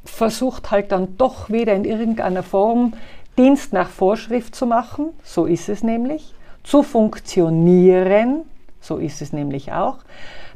versucht 0.05 0.71
halt 0.71 0.93
dann 0.93 1.17
doch 1.17 1.51
wieder 1.51 1.75
in 1.75 1.85
irgendeiner 1.85 2.43
Form 2.43 2.95
Dienst 3.37 3.73
nach 3.73 3.91
Vorschrift 3.91 4.55
zu 4.55 4.67
machen, 4.67 5.11
so 5.23 5.45
ist 5.45 5.69
es 5.69 5.83
nämlich, 5.83 6.35
zu 6.65 6.83
funktionieren, 6.83 8.43
so 8.81 8.97
ist 8.97 9.21
es 9.21 9.33
nämlich 9.33 9.73
auch, 9.73 9.99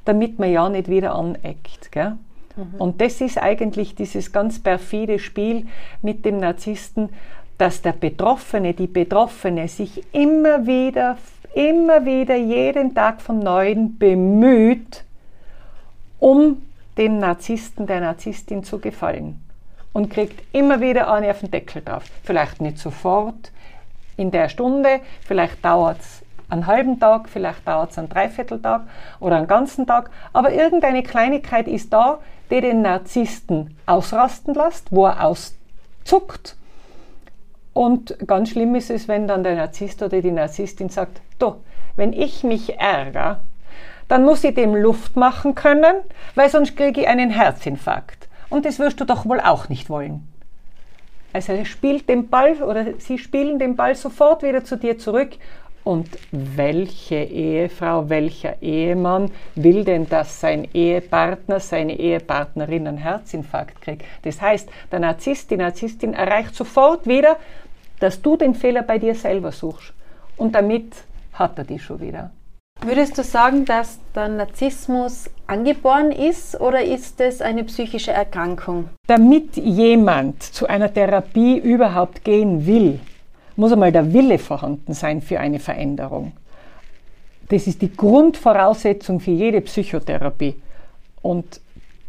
damit 0.05 0.39
man 0.39 0.51
ja 0.51 0.69
nicht 0.69 0.89
wieder 0.89 1.15
aneckt. 1.15 1.93
Gell? 1.93 2.17
Mhm. 2.57 2.75
Und 2.79 3.01
das 3.01 3.21
ist 3.21 3.39
eigentlich 3.39 3.95
dieses 3.95 4.33
ganz 4.33 4.59
perfide 4.59 5.19
Spiel 5.19 5.67
mit 6.03 6.25
dem 6.25 6.39
Narzissten, 6.39 7.11
dass 7.59 7.83
der 7.83 7.93
Betroffene, 7.93 8.73
die 8.73 8.87
Betroffene 8.87 9.69
sich 9.69 10.03
immer 10.15 10.67
wieder, 10.67 11.19
immer 11.55 12.05
wieder, 12.07 12.37
jeden 12.37 12.95
Tag 12.95 13.21
von 13.21 13.39
Neuem 13.39 13.99
bemüht, 13.99 15.05
um 16.19 16.63
dem 16.97 17.19
Narzissten, 17.19 17.87
der 17.87 18.01
Narzisstin 18.01 18.65
zu 18.65 18.79
gefallen. 18.79 19.41
Und 19.93 20.11
kriegt 20.11 20.43
immer 20.55 20.81
wieder 20.81 21.13
eine 21.13 21.31
auf 21.31 21.41
den 21.41 21.51
Deckel 21.51 21.83
drauf. 21.83 22.05
Vielleicht 22.23 22.61
nicht 22.61 22.79
sofort 22.79 23.51
in 24.17 24.31
der 24.31 24.49
Stunde, 24.49 25.01
vielleicht 25.27 25.65
dauert 25.65 26.01
es 26.01 26.23
einen 26.49 26.67
halben 26.67 27.01
Tag, 27.01 27.29
vielleicht 27.29 27.67
dauert 27.67 27.91
es 27.91 27.99
einen 27.99 28.09
Dreivierteltag 28.09 28.83
oder 29.19 29.37
einen 29.37 29.47
ganzen 29.47 29.87
Tag, 29.87 30.11
aber 30.33 30.53
irgendeine 30.53 31.03
Kleinigkeit 31.03 31.69
ist 31.69 31.93
da, 31.93 32.19
die 32.51 32.61
den 32.61 32.83
Narzissten 32.83 33.77
ausrasten 33.87 34.55
lässt, 34.55 34.91
wo 34.91 35.07
er 35.07 35.25
auszuckt. 35.25 36.57
Und 37.73 38.17
ganz 38.27 38.51
schlimm 38.51 38.75
ist 38.75 38.91
es, 38.91 39.09
wenn 39.09 39.29
dann 39.29 39.45
der 39.45 39.55
Narzisst 39.55 40.03
oder 40.03 40.21
die 40.21 40.33
Narzisstin 40.33 40.89
sagt, 40.89 41.21
du, 41.39 41.57
wenn 41.97 42.13
ich 42.13 42.43
mich 42.43 42.79
ärgere, 42.79 43.41
dann 44.09 44.25
muss 44.25 44.43
ich 44.43 44.55
dem 44.55 44.75
Luft 44.75 45.17
machen 45.17 45.55
können, 45.55 45.97
weil 46.35 46.51
sonst 46.51 46.77
kriege 46.77 47.03
ich 47.03 47.09
einen 47.09 47.31
Herzinfarkt. 47.31 48.29
Und 48.49 48.65
das 48.67 48.81
wirst 48.81 49.01
du 49.01 49.05
doch 49.05 49.25
wohl 49.25 49.41
auch 49.41 49.69
nicht 49.69 49.89
wollen. 49.89 50.27
Also 51.33 51.53
er 51.53 51.65
spielt 51.65 52.09
den 52.09 52.29
Ball 52.29 52.61
oder 52.63 52.99
sie 52.99 53.19
spielen 53.19 53.61
den 53.61 53.77
Ball 53.77 53.95
sofort 53.95 54.43
wieder 54.43 54.65
zu 54.65 54.77
dir 54.77 54.99
zurück 54.99 55.31
und 55.85 56.09
welche 56.31 57.17
Ehefrau, 57.17 58.09
welcher 58.09 58.61
Ehemann 58.63 59.31
will 59.55 59.85
denn, 59.85 60.09
dass 60.09 60.41
sein 60.41 60.69
Ehepartner, 60.73 61.61
seine 61.61 61.99
Ehepartnerin 61.99 62.87
einen 62.87 62.99
Herzinfarkt 62.99 63.81
kriegt? 63.81 64.05
Das 64.23 64.41
heißt, 64.41 64.69
der 64.93 64.99
Narzisst, 64.99 65.51
die 65.51 65.57
Narzisstin 65.57 66.15
erreicht 66.15 66.55
sofort 66.55 67.07
wieder, 67.07 67.37
dass 67.99 68.21
du 68.21 68.37
den 68.37 68.55
Fehler 68.55 68.83
bei 68.83 68.99
dir 68.99 69.15
selber 69.15 69.53
suchst. 69.53 69.93
Und 70.37 70.55
damit 70.55 70.93
hat 71.33 71.59
er 71.59 71.65
die 71.65 71.79
schon 71.79 72.01
wieder. 72.01 72.31
Würdest 72.83 73.19
du 73.19 73.23
sagen, 73.23 73.67
dass 73.67 73.99
der 74.15 74.29
Narzissmus 74.29 75.29
angeboren 75.47 76.13
ist 76.13 76.59
oder 76.59 76.83
ist 76.83 77.21
es 77.21 77.43
eine 77.43 77.65
psychische 77.65 78.13
Erkrankung? 78.13 78.89
Damit 79.07 79.57
jemand 79.57 80.43
zu 80.43 80.67
einer 80.67 80.93
Therapie 80.93 81.59
überhaupt 81.59 82.25
gehen 82.25 82.67
will, 82.67 82.99
muss 83.61 83.73
einmal 83.73 83.93
der 83.93 84.13
Wille 84.13 84.39
vorhanden 84.39 84.95
sein 84.95 85.21
für 85.21 85.39
eine 85.39 85.61
Veränderung. 85.61 86.33
Das 87.51 87.67
ist 87.67 87.83
die 87.83 87.95
Grundvoraussetzung 87.95 89.21
für 89.21 89.33
jede 89.33 89.61
Psychotherapie. 89.61 90.55
Und 91.21 91.61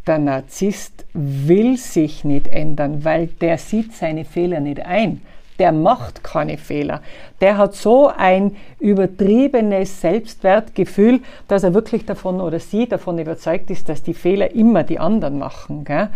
der 0.07 0.17
Narzisst 0.17 1.05
will 1.13 1.77
sich 1.77 2.23
nicht 2.23 2.47
ändern, 2.47 3.03
weil 3.03 3.27
der 3.27 3.57
sieht 3.57 3.93
seine 3.93 4.23
Fehler 4.23 4.61
nicht 4.61 4.79
ein. 4.85 5.21
Der 5.59 5.73
macht 5.73 6.23
keine 6.23 6.57
Fehler. 6.57 7.01
Der 7.41 7.57
hat 7.57 7.75
so 7.75 8.07
ein 8.07 8.55
übertriebenes 8.79 9.99
Selbstwertgefühl, 9.99 11.19
dass 11.49 11.63
er 11.63 11.73
wirklich 11.73 12.05
davon 12.05 12.39
oder 12.39 12.59
sie 12.59 12.87
davon 12.87 13.19
überzeugt 13.19 13.69
ist, 13.69 13.89
dass 13.89 14.01
die 14.01 14.13
Fehler 14.13 14.55
immer 14.55 14.83
die 14.83 14.99
anderen 14.99 15.37
machen. 15.37 15.83
Gell? 15.83 16.09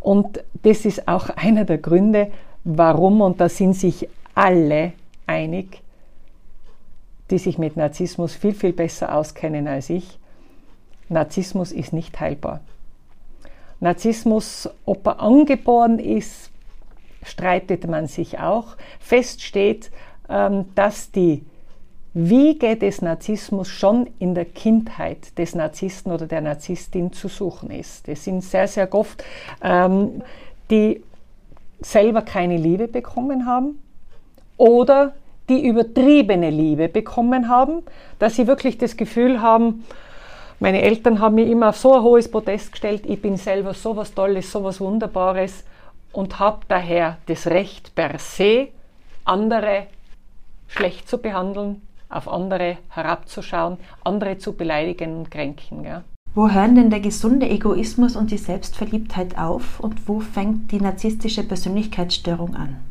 Und 0.00 0.42
das 0.62 0.86
ist 0.86 1.06
auch 1.06 1.28
einer 1.28 1.64
der 1.66 1.78
Gründe, 1.78 2.28
warum, 2.64 3.20
und 3.20 3.40
da 3.40 3.48
sind 3.48 3.74
sich 3.74 4.08
alle 4.34 4.92
einig, 5.26 5.82
die 7.30 7.38
sich 7.38 7.58
mit 7.58 7.76
Narzissmus 7.76 8.34
viel, 8.34 8.54
viel 8.54 8.72
besser 8.72 9.14
auskennen 9.14 9.68
als 9.68 9.90
ich. 9.90 10.18
Narzissmus 11.08 11.72
ist 11.72 11.92
nicht 11.92 12.18
heilbar. 12.20 12.60
Narzissmus, 13.80 14.68
ob 14.84 15.06
er 15.06 15.20
angeboren 15.20 15.98
ist, 15.98 16.50
streitet 17.22 17.86
man 17.86 18.06
sich 18.06 18.38
auch. 18.38 18.76
Fest 18.98 19.42
steht, 19.42 19.90
ähm, 20.28 20.66
dass 20.74 21.10
die 21.10 21.44
Wiege 22.12 22.76
des 22.76 23.02
Narzissmus 23.02 23.68
schon 23.68 24.08
in 24.18 24.34
der 24.34 24.44
Kindheit 24.44 25.38
des 25.38 25.54
Narzissten 25.54 26.12
oder 26.12 26.26
der 26.26 26.40
Narzisstin 26.40 27.12
zu 27.12 27.28
suchen 27.28 27.70
ist. 27.70 28.08
Das 28.08 28.24
sind 28.24 28.42
sehr, 28.42 28.66
sehr 28.66 28.92
oft, 28.92 29.24
ähm, 29.62 30.22
die 30.70 31.02
selber 31.80 32.22
keine 32.22 32.56
Liebe 32.56 32.88
bekommen 32.88 33.46
haben, 33.46 33.78
oder 34.60 35.14
die 35.48 35.66
übertriebene 35.66 36.50
Liebe 36.50 36.88
bekommen 36.88 37.48
haben, 37.48 37.82
dass 38.18 38.36
sie 38.36 38.46
wirklich 38.46 38.76
das 38.76 38.96
Gefühl 38.96 39.40
haben, 39.40 39.84
meine 40.60 40.82
Eltern 40.82 41.20
haben 41.20 41.36
mich 41.36 41.48
immer 41.48 41.70
auf 41.70 41.78
so 41.78 41.94
ein 41.94 42.02
hohes 42.02 42.30
Podest 42.30 42.72
gestellt, 42.72 43.04
ich 43.06 43.22
bin 43.22 43.38
selber 43.38 43.72
so 43.72 43.96
was 43.96 44.12
Tolles, 44.14 44.52
so 44.52 44.62
was 44.62 44.78
Wunderbares 44.78 45.64
und 46.12 46.38
habe 46.38 46.60
daher 46.68 47.16
das 47.24 47.46
Recht 47.46 47.94
per 47.94 48.18
se, 48.18 48.68
andere 49.24 49.86
schlecht 50.68 51.08
zu 51.08 51.16
behandeln, 51.16 51.80
auf 52.10 52.28
andere 52.28 52.76
herabzuschauen, 52.90 53.78
andere 54.04 54.36
zu 54.36 54.52
beleidigen 54.52 55.16
und 55.16 55.30
kränken. 55.30 55.84
Ja. 55.84 56.02
Wo 56.34 56.50
hören 56.50 56.74
denn 56.74 56.90
der 56.90 57.00
gesunde 57.00 57.48
Egoismus 57.48 58.14
und 58.14 58.30
die 58.30 58.38
Selbstverliebtheit 58.38 59.38
auf 59.38 59.80
und 59.80 60.06
wo 60.06 60.20
fängt 60.20 60.70
die 60.70 60.82
narzisstische 60.82 61.44
Persönlichkeitsstörung 61.44 62.54
an? 62.54 62.89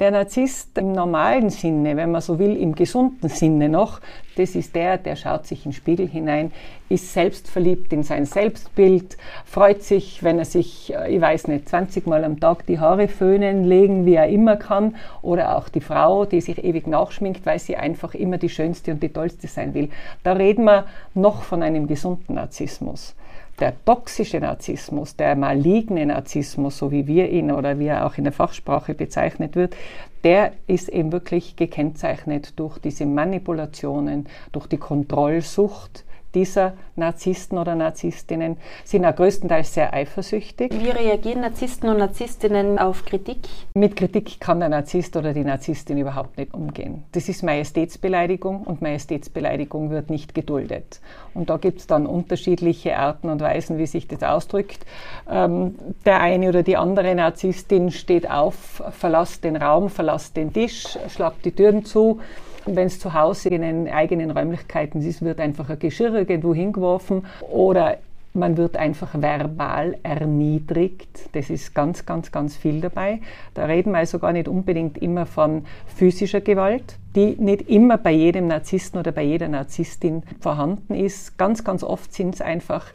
Der 0.00 0.10
Narzisst 0.10 0.76
im 0.76 0.90
normalen 0.90 1.50
Sinne, 1.50 1.96
wenn 1.96 2.10
man 2.10 2.20
so 2.20 2.40
will, 2.40 2.56
im 2.56 2.74
gesunden 2.74 3.28
Sinne 3.28 3.68
noch, 3.68 4.00
das 4.34 4.56
ist 4.56 4.74
der, 4.74 4.98
der 4.98 5.14
schaut 5.14 5.46
sich 5.46 5.64
in 5.64 5.70
den 5.70 5.76
Spiegel 5.76 6.08
hinein, 6.08 6.50
ist 6.88 7.12
selbstverliebt 7.12 7.92
in 7.92 8.02
sein 8.02 8.24
Selbstbild, 8.24 9.16
freut 9.44 9.84
sich, 9.84 10.24
wenn 10.24 10.40
er 10.40 10.46
sich, 10.46 10.92
äh, 10.92 11.14
ich 11.14 11.20
weiß 11.20 11.46
nicht, 11.46 11.68
20 11.68 12.08
Mal 12.08 12.24
am 12.24 12.40
Tag 12.40 12.66
die 12.66 12.80
Haare 12.80 13.06
föhnen, 13.06 13.62
legen, 13.62 14.04
wie 14.04 14.16
er 14.16 14.26
immer 14.26 14.56
kann, 14.56 14.96
oder 15.22 15.56
auch 15.56 15.68
die 15.68 15.80
Frau, 15.80 16.24
die 16.24 16.40
sich 16.40 16.64
ewig 16.64 16.88
nachschminkt, 16.88 17.46
weil 17.46 17.60
sie 17.60 17.76
einfach 17.76 18.14
immer 18.14 18.38
die 18.38 18.48
schönste 18.48 18.90
und 18.90 19.00
die 19.00 19.10
tollste 19.10 19.46
sein 19.46 19.74
will. 19.74 19.90
Da 20.24 20.32
reden 20.32 20.64
wir 20.64 20.86
noch 21.14 21.44
von 21.44 21.62
einem 21.62 21.86
gesunden 21.86 22.34
Narzissmus 22.34 23.14
der 23.60 23.74
toxische 23.84 24.40
Narzissmus, 24.40 25.16
der 25.16 25.36
maligne 25.36 26.06
Narzissmus, 26.06 26.78
so 26.78 26.90
wie 26.90 27.06
wir 27.06 27.30
ihn 27.30 27.50
oder 27.50 27.78
wie 27.78 27.86
er 27.86 28.06
auch 28.06 28.18
in 28.18 28.24
der 28.24 28.32
Fachsprache 28.32 28.94
bezeichnet 28.94 29.54
wird, 29.54 29.76
der 30.24 30.52
ist 30.66 30.88
eben 30.88 31.12
wirklich 31.12 31.56
gekennzeichnet 31.56 32.58
durch 32.58 32.78
diese 32.78 33.06
Manipulationen, 33.06 34.26
durch 34.52 34.66
die 34.66 34.78
Kontrollsucht, 34.78 36.04
dieser 36.34 36.74
Narzissten 36.96 37.58
oder 37.58 37.74
Narzisstinnen 37.74 38.56
sind 38.84 39.04
auch 39.04 39.14
größtenteils 39.14 39.74
sehr 39.74 39.92
eifersüchtig. 39.92 40.72
Wie 40.72 40.90
reagieren 40.90 41.40
Narzissten 41.40 41.88
und 41.88 41.98
Narzisstinnen 41.98 42.78
auf 42.78 43.04
Kritik? 43.04 43.38
Mit 43.74 43.96
Kritik 43.96 44.40
kann 44.40 44.60
der 44.60 44.68
Narzisst 44.68 45.16
oder 45.16 45.32
die 45.32 45.44
Narzisstin 45.44 45.98
überhaupt 45.98 46.38
nicht 46.38 46.54
umgehen. 46.54 47.04
Das 47.12 47.28
ist 47.28 47.42
Majestätsbeleidigung 47.42 48.62
und 48.62 48.82
Majestätsbeleidigung 48.82 49.90
wird 49.90 50.10
nicht 50.10 50.34
geduldet. 50.34 51.00
Und 51.34 51.50
da 51.50 51.56
gibt 51.56 51.80
es 51.80 51.86
dann 51.86 52.06
unterschiedliche 52.06 52.96
Arten 52.96 53.28
und 53.28 53.40
Weisen, 53.40 53.78
wie 53.78 53.86
sich 53.86 54.06
das 54.06 54.22
ausdrückt. 54.22 54.84
Ähm, 55.28 55.74
der 56.04 56.20
eine 56.20 56.48
oder 56.48 56.62
die 56.62 56.76
andere 56.76 57.14
Narzisstin 57.14 57.90
steht 57.90 58.30
auf, 58.30 58.82
verlässt 58.90 59.44
den 59.44 59.56
Raum, 59.56 59.90
verlässt 59.90 60.36
den 60.36 60.52
Tisch, 60.52 60.98
schlagt 61.08 61.44
die 61.44 61.52
Türen 61.52 61.84
zu 61.84 62.20
wenn 62.66 62.86
es 62.86 62.98
zu 62.98 63.14
Hause 63.14 63.50
in 63.50 63.62
den 63.62 63.88
eigenen 63.88 64.30
Räumlichkeiten 64.30 65.00
ist, 65.02 65.22
wird 65.22 65.40
einfach 65.40 65.68
ein 65.70 65.78
Geschirr 65.78 66.14
irgendwo 66.14 66.54
hingeworfen 66.54 67.26
oder 67.40 67.98
man 68.34 68.56
wird 68.56 68.76
einfach 68.76 69.14
verbal 69.14 69.96
erniedrigt. 70.02 71.28
Das 71.32 71.50
ist 71.50 71.72
ganz, 71.72 72.04
ganz, 72.04 72.32
ganz 72.32 72.56
viel 72.56 72.80
dabei. 72.80 73.20
Da 73.54 73.66
reden 73.66 73.92
wir 73.92 73.98
also 73.98 74.18
gar 74.18 74.32
nicht 74.32 74.48
unbedingt 74.48 74.98
immer 74.98 75.24
von 75.24 75.64
physischer 75.86 76.40
Gewalt, 76.40 76.96
die 77.14 77.36
nicht 77.38 77.68
immer 77.68 77.96
bei 77.96 78.10
jedem 78.10 78.48
Narzissten 78.48 78.98
oder 78.98 79.12
bei 79.12 79.22
jeder 79.22 79.48
Narzisstin 79.48 80.24
vorhanden 80.40 80.94
ist. 80.94 81.38
Ganz, 81.38 81.62
ganz 81.62 81.84
oft 81.84 82.12
sind 82.12 82.34
es 82.34 82.40
einfach 82.40 82.86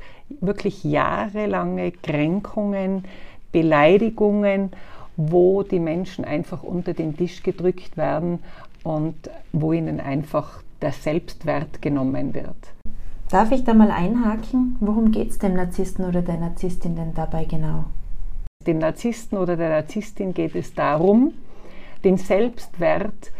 wirklich 0.41 0.83
jahrelange 0.83 1.93
Kränkungen, 1.93 3.05
Beleidigungen, 3.53 4.71
wo 5.21 5.63
die 5.63 5.79
Menschen 5.79 6.23
einfach 6.23 6.63
unter 6.63 6.93
den 6.93 7.17
Tisch 7.17 7.43
gedrückt 7.43 7.97
werden 7.97 8.39
und 8.83 9.29
wo 9.51 9.73
ihnen 9.73 9.99
einfach 9.99 10.63
der 10.81 10.93
Selbstwert 10.93 11.81
genommen 11.81 12.33
wird. 12.33 12.55
Darf 13.29 13.51
ich 13.51 13.65
da 13.65 13.73
mal 13.73 13.91
einhaken? 13.91 14.77
Worum 14.79 15.11
geht 15.11 15.31
es 15.31 15.37
dem 15.37 15.55
Narzissten 15.55 16.05
oder 16.05 16.21
der 16.21 16.37
Narzisstin 16.37 16.95
denn 16.95 17.13
dabei 17.13 17.43
genau? 17.43 17.83
Dem 18.65 18.77
Narzissten 18.77 19.37
oder 19.37 19.57
der 19.57 19.69
Narzisstin 19.69 20.33
geht 20.33 20.55
es 20.55 20.73
darum, 20.73 21.33
den 22.05 22.15
Selbstwert 22.15 23.33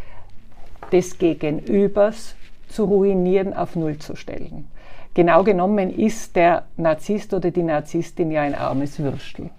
des 0.91 1.17
Gegenübers 1.17 2.35
zu 2.67 2.83
ruinieren, 2.83 3.53
auf 3.53 3.77
Null 3.77 3.97
zu 3.99 4.17
stellen. 4.17 4.67
Genau 5.13 5.43
genommen 5.43 5.89
ist 5.89 6.35
der 6.35 6.65
Narzisst 6.75 7.33
oder 7.33 7.51
die 7.51 7.63
Narzisstin 7.63 8.31
ja 8.31 8.41
ein 8.41 8.53
armes 8.53 8.99
Würstel, 8.99 9.49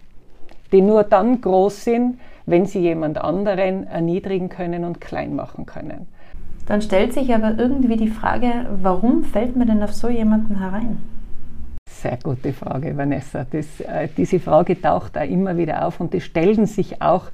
die 0.73 0.83
nur 0.83 1.05
dann 1.05 1.41
groß 1.41 1.85
sind, 1.85 2.19
wenn 2.47 2.67
sie 2.67 2.81
jemand 2.81 3.19
anderen 3.19 3.87
erniedrigen 3.87 4.49
können 4.49 4.85
und 4.85 5.01
klein 5.01 5.35
machen 5.35 5.67
können. 5.67 6.07
Dann 6.67 6.83
stellt 6.83 7.13
sich 7.13 7.35
aber 7.35 7.59
irgendwie 7.59 7.97
die 7.97 8.09
Frage, 8.09 8.67
warum 8.83 9.25
fällt 9.25 9.57
man 9.57 9.67
denn 9.67 9.83
auf 9.83 9.93
so 9.93 10.09
jemanden 10.09 10.59
herein? 10.59 10.99
Sehr 11.89 12.19
gute 12.23 12.53
Frage, 12.53 12.97
Vanessa. 12.97 13.45
Das, 13.51 13.81
äh, 13.81 14.09
diese 14.17 14.39
Frage 14.39 14.81
taucht 14.81 15.17
da 15.17 15.23
immer 15.23 15.57
wieder 15.57 15.87
auf 15.87 16.01
und 16.01 16.15
es 16.15 16.25
stellen 16.25 16.67
sich 16.67 17.03
auch 17.03 17.27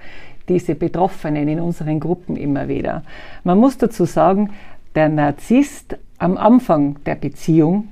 diese 0.48 0.74
Betroffenen 0.74 1.48
in 1.48 1.60
unseren 1.60 2.00
Gruppen 2.00 2.36
immer 2.36 2.68
wieder. 2.68 3.02
Man 3.44 3.58
muss 3.58 3.78
dazu 3.78 4.06
sagen, 4.06 4.50
der 4.94 5.08
Narzisst 5.08 5.98
am 6.18 6.38
Anfang 6.38 6.96
der 7.04 7.16
Beziehung, 7.16 7.88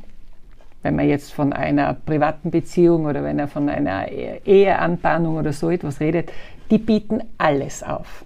wenn 0.85 0.97
man 0.97 1.09
jetzt 1.09 1.33
von 1.33 1.53
einer 1.53 1.95
privaten 1.95 2.51
Beziehung 2.51 3.07
oder 3.07 3.25
wenn 3.25 3.39
er 3.39 3.49
von 3.49 3.69
einer 3.69 4.07
Eheanbahnung 4.09 5.37
oder 5.37 5.53
so 5.53 5.71
etwas 5.71 5.99
redet, 5.99 6.31
die 6.71 6.79
bieten 6.79 7.23
alles 7.39 7.83
auf. 7.83 8.25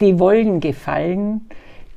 Die 0.00 0.18
wollen 0.18 0.60
gefallen, 0.60 1.48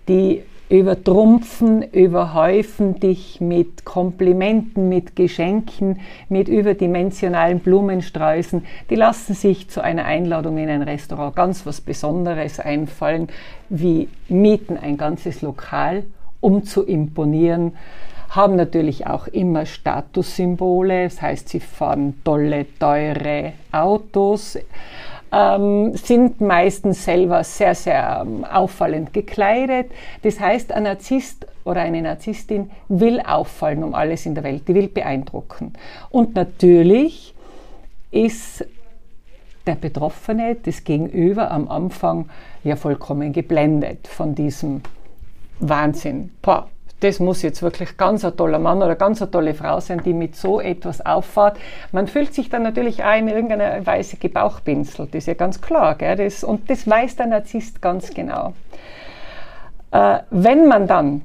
die 0.07 0.43
übertrumpfen, 0.69 1.81
überhäufen 1.81 2.99
dich 2.99 3.41
mit 3.41 3.85
Komplimenten, 3.85 4.89
mit 4.89 5.15
Geschenken, 5.15 6.01
mit 6.27 6.47
überdimensionalen 6.47 7.59
Blumensträußen. 7.59 8.63
Die 8.89 8.95
lassen 8.95 9.33
sich 9.33 9.69
zu 9.69 9.81
einer 9.81 10.05
Einladung 10.05 10.57
in 10.57 10.69
ein 10.69 10.83
Restaurant 10.83 11.35
ganz 11.35 11.65
was 11.65 11.81
Besonderes 11.81 12.59
einfallen, 12.59 13.29
wie 13.69 14.09
mieten 14.27 14.77
ein 14.77 14.97
ganzes 14.97 15.41
Lokal, 15.41 16.03
um 16.39 16.63
zu 16.63 16.83
imponieren, 16.83 17.73
haben 18.29 18.55
natürlich 18.55 19.07
auch 19.07 19.27
immer 19.27 19.65
Statussymbole, 19.65 21.05
das 21.05 21.21
heißt, 21.21 21.49
sie 21.49 21.59
fahren 21.59 22.21
tolle, 22.23 22.65
teure 22.77 23.53
Autos 23.71 24.57
ähm, 25.31 25.95
sind 25.95 26.41
meistens 26.41 27.05
selber 27.05 27.43
sehr, 27.43 27.75
sehr 27.75 28.23
ähm, 28.25 28.43
auffallend 28.45 29.13
gekleidet. 29.13 29.91
Das 30.21 30.39
heißt, 30.39 30.71
ein 30.71 30.83
Narzisst 30.83 31.47
oder 31.63 31.81
eine 31.81 32.01
Narzisstin 32.01 32.71
will 32.87 33.19
auffallen 33.19 33.83
um 33.83 33.93
alles 33.93 34.25
in 34.25 34.35
der 34.35 34.43
Welt, 34.43 34.67
die 34.67 34.75
will 34.75 34.87
beeindrucken. 34.87 35.73
Und 36.09 36.35
natürlich 36.35 37.33
ist 38.11 38.65
der 39.67 39.75
Betroffene, 39.75 40.55
das 40.55 40.83
Gegenüber 40.83 41.51
am 41.51 41.67
Anfang 41.67 42.29
ja 42.63 42.75
vollkommen 42.75 43.33
geblendet 43.33 44.07
von 44.07 44.33
diesem 44.33 44.81
Wahnsinn. 45.59 46.31
Boah, 46.41 46.67
das 46.99 47.19
muss 47.19 47.41
jetzt 47.41 47.61
wirklich 47.61 47.97
ganz 47.97 48.25
ein 48.25 48.35
toller 48.35 48.59
Mann 48.59 48.81
oder 48.81 48.95
ganz 48.95 49.21
eine 49.21 49.31
tolle 49.31 49.53
Frau 49.53 49.79
sein, 49.79 50.01
die 50.03 50.13
mit 50.13 50.35
so 50.35 50.59
etwas 50.59 51.05
auffahrt. 51.05 51.57
Man 51.91 52.07
fühlt 52.07 52.33
sich 52.33 52.49
dann 52.49 52.63
natürlich 52.63 53.03
auch 53.03 53.17
in 53.17 53.27
irgendeiner 53.27 53.85
Weise 53.85 54.17
gebauchpinselt, 54.17 55.09
das 55.09 55.19
ist 55.19 55.27
ja 55.27 55.33
ganz 55.33 55.61
klar. 55.61 55.95
Gell? 55.95 56.15
Das, 56.15 56.43
und 56.43 56.69
das 56.69 56.87
weiß 56.87 57.15
der 57.15 57.27
Narzisst 57.27 57.81
ganz 57.81 58.13
genau. 58.13 58.53
Äh, 59.91 60.19
wenn 60.29 60.67
man 60.67 60.87
dann 60.87 61.21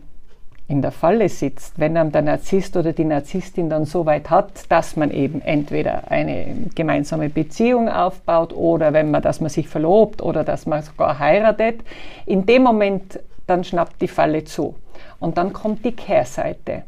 in 0.66 0.80
der 0.80 0.92
Falle 0.92 1.28
sitzt, 1.28 1.78
wenn 1.78 1.96
einem 1.96 2.10
der 2.10 2.22
Narzisst 2.22 2.76
oder 2.76 2.94
die 2.94 3.04
Narzisstin 3.04 3.68
dann 3.68 3.84
so 3.84 4.06
weit 4.06 4.30
hat, 4.30 4.70
dass 4.70 4.96
man 4.96 5.10
eben 5.10 5.42
entweder 5.42 6.10
eine 6.10 6.56
gemeinsame 6.74 7.28
Beziehung 7.28 7.90
aufbaut 7.90 8.54
oder 8.54 8.94
wenn 8.94 9.10
man, 9.10 9.20
dass 9.20 9.40
man 9.40 9.50
sich 9.50 9.68
verlobt 9.68 10.22
oder 10.22 10.42
dass 10.42 10.64
man 10.64 10.82
sogar 10.82 11.18
heiratet, 11.18 11.80
in 12.24 12.46
dem 12.46 12.62
Moment 12.62 13.20
dann 13.46 13.64
schnappt 13.64 14.00
die 14.00 14.08
Falle 14.08 14.44
zu. 14.44 14.74
Und 15.20 15.38
dann 15.38 15.52
kommt 15.52 15.84
die 15.84 15.92
Kehrseite. 15.92 16.82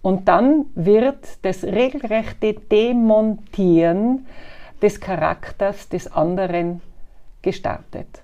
Und 0.00 0.26
dann 0.28 0.66
wird 0.74 1.38
das 1.42 1.62
regelrechte 1.62 2.54
Demontieren 2.54 4.26
des 4.80 5.00
Charakters 5.00 5.88
des 5.88 6.12
anderen 6.12 6.80
gestartet. 7.40 8.22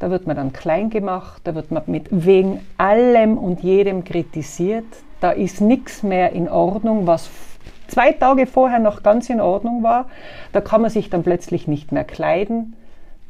Da 0.00 0.10
wird 0.10 0.26
man 0.26 0.36
dann 0.36 0.52
klein 0.52 0.90
gemacht, 0.90 1.40
da 1.44 1.54
wird 1.54 1.70
man 1.70 1.84
mit 1.86 2.08
wegen 2.10 2.66
allem 2.76 3.38
und 3.38 3.62
jedem 3.62 4.04
kritisiert. 4.04 4.84
Da 5.20 5.30
ist 5.30 5.60
nichts 5.60 6.02
mehr 6.02 6.32
in 6.32 6.48
Ordnung, 6.48 7.06
was 7.06 7.30
zwei 7.86 8.12
Tage 8.12 8.46
vorher 8.46 8.80
noch 8.80 9.04
ganz 9.04 9.30
in 9.30 9.40
Ordnung 9.40 9.82
war. 9.82 10.06
Da 10.52 10.60
kann 10.60 10.82
man 10.82 10.90
sich 10.90 11.10
dann 11.10 11.22
plötzlich 11.22 11.68
nicht 11.68 11.92
mehr 11.92 12.04
kleiden 12.04 12.74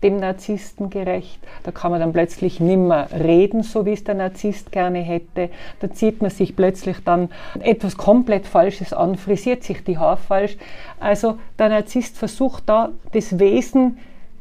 dem 0.05 0.21
Narzissten 0.21 0.91
gerecht. 0.91 1.41
Da 1.65 1.73
kann 1.73 1.91
man 1.91 1.99
dann 1.99 2.13
plötzlich 2.13 2.61
nimmer 2.61 3.09
reden, 3.11 3.63
so 3.63 3.87
wie 3.87 3.95
es 3.95 4.05
der 4.05 4.15
Narzisst 4.15 4.71
gerne 4.71 5.01
hätte. 5.01 5.49
Da 5.81 5.91
zieht 5.91 6.21
man 6.21 6.31
sich 6.31 6.55
plötzlich 6.55 6.99
dann 7.05 7.31
etwas 7.61 7.97
komplett 7.97 8.47
Falsches 8.47 8.93
an, 8.93 9.17
frisiert 9.17 9.65
sich 9.65 9.83
die 9.83 9.99
Haare 9.99 10.19
falsch. 10.19 10.57
Also 11.01 11.39
der 11.59 11.71
Narzisst 11.71 12.19
versucht 12.19 12.65
da 12.67 12.91
das 13.13 13.39
Wesen 13.39 13.99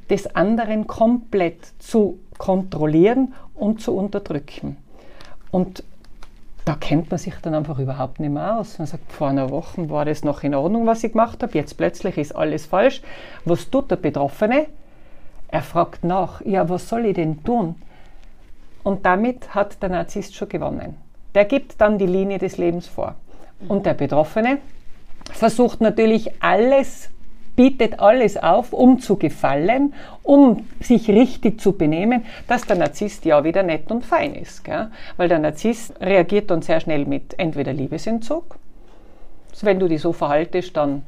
des 0.10 0.36
anderen 0.36 0.86
komplett 0.86 1.60
zu 1.80 2.20
kontrollieren 2.38 3.34
und 3.56 3.82
zu 3.82 3.96
unterdrücken. 3.96 4.76
Und 5.50 5.84
da 6.66 6.76
kennt 6.76 7.10
man 7.10 7.18
sich 7.18 7.34
dann 7.42 7.56
einfach 7.56 7.80
überhaupt 7.80 8.20
nicht 8.20 8.32
mehr 8.32 8.58
aus. 8.58 8.80
Man 8.80 8.88
sagt, 8.88 9.12
vor 9.12 9.30
einer 9.30 9.50
Woche 9.50 9.90
war 9.90 10.06
das 10.06 10.24
noch 10.24 10.44
in 10.44 10.56
Ordnung, 10.56 10.86
was 10.86 11.04
ich 11.04 11.12
gemacht 11.12 11.42
habe, 11.42 11.58
jetzt 11.58 11.78
plötzlich 11.78 12.18
ist 12.18 12.36
alles 12.36 12.66
falsch. 12.66 13.02
Was 13.46 13.70
tut 13.70 13.92
der 13.92 13.98
Betroffene? 13.98 14.68
Er 15.54 15.62
fragt 15.62 16.04
nach, 16.04 16.42
ja, 16.44 16.68
was 16.68 16.90
soll 16.90 17.06
ich 17.06 17.14
denn 17.14 17.44
tun? 17.44 17.76
Und 18.82 19.06
damit 19.06 19.54
hat 19.54 19.84
der 19.84 19.90
Narzisst 19.90 20.36
schon 20.36 20.50
gewonnen. 20.50 20.98
Der 21.36 21.46
gibt 21.46 21.80
dann 21.80 22.00
die 22.00 22.08
Linie 22.08 22.40
des 22.40 22.58
Lebens 22.58 22.88
vor. 22.88 23.14
Und 23.68 23.86
der 23.86 23.94
Betroffene 23.94 24.58
versucht 25.32 25.80
natürlich 25.80 26.42
alles 26.42 27.12
bietet 27.56 28.00
alles 28.00 28.36
auf, 28.36 28.74
um 28.74 29.00
zu 29.00 29.16
gefallen, 29.16 29.94
um 30.24 30.68
sich 30.80 31.08
richtig 31.08 31.62
zu 31.62 31.74
benehmen, 31.74 32.26
dass 32.48 32.64
der 32.64 32.78
Narzisst 32.78 33.24
ja 33.24 33.44
wieder 33.44 33.62
nett 33.62 33.92
und 33.92 34.04
fein 34.04 34.34
ist. 34.34 34.64
Gell? 34.64 34.90
Weil 35.18 35.30
der 35.30 35.38
Narzisst 35.38 36.02
reagiert 36.02 36.50
dann 36.50 36.64
sehr 36.64 36.80
schnell 36.80 37.06
mit 37.06 37.38
entweder 37.38 37.74
Liebesentzug, 37.74 38.58
wenn 39.62 39.80
du 39.80 39.88
dich 39.88 40.02
so 40.02 40.14
verhaltest, 40.14 40.76
dann 40.76 41.04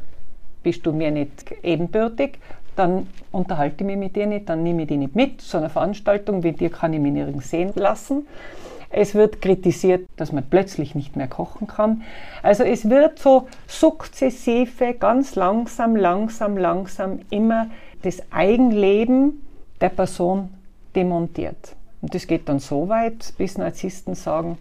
bist 0.62 0.86
du 0.86 0.92
mir 0.92 1.10
nicht 1.10 1.52
ebenbürtig, 1.64 2.38
dann 2.76 3.08
unterhalte 3.32 3.78
ich 3.80 3.86
mich 3.86 3.98
mit 3.98 4.16
dir 4.16 4.28
nicht, 4.28 4.50
dann 4.50 4.64
nehme 4.64 4.84
ich 4.84 4.88
dich 4.88 4.98
nicht 4.98 5.16
mit. 5.16 5.42
So 5.42 5.58
eine 5.58 5.70
Veranstaltung 5.70 6.44
wie 6.44 6.52
dir 6.52 6.70
kann 6.70 6.94
ich 6.94 7.00
mich 7.00 7.14
nirgends 7.14 7.50
sehen 7.50 7.72
lassen. 7.76 8.28
Es 8.90 9.14
wird 9.14 9.42
kritisiert, 9.42 10.08
dass 10.16 10.32
man 10.32 10.46
plötzlich 10.50 10.96
nicht 10.96 11.16
mehr 11.16 11.28
kochen 11.28 11.68
kann. 11.68 12.04
Also 12.44 12.64
es 12.64 12.90
wird 12.90 13.20
so 13.20 13.48
sukzessive, 13.68 14.94
ganz 14.94 15.36
langsam, 15.36 15.96
langsam, 15.96 16.58
langsam 16.58 17.20
immer 17.30 17.68
das 18.04 18.22
Eigenleben 18.32 19.42
der 19.82 19.90
Person 19.90 20.50
demontiert. 20.96 21.76
Und 22.02 22.14
das 22.16 22.28
geht 22.28 22.48
dann 22.48 22.60
so 22.60 22.88
weit, 22.88 23.34
bis 23.38 23.58
Narzissten 23.58 24.16
sagen, 24.16 24.58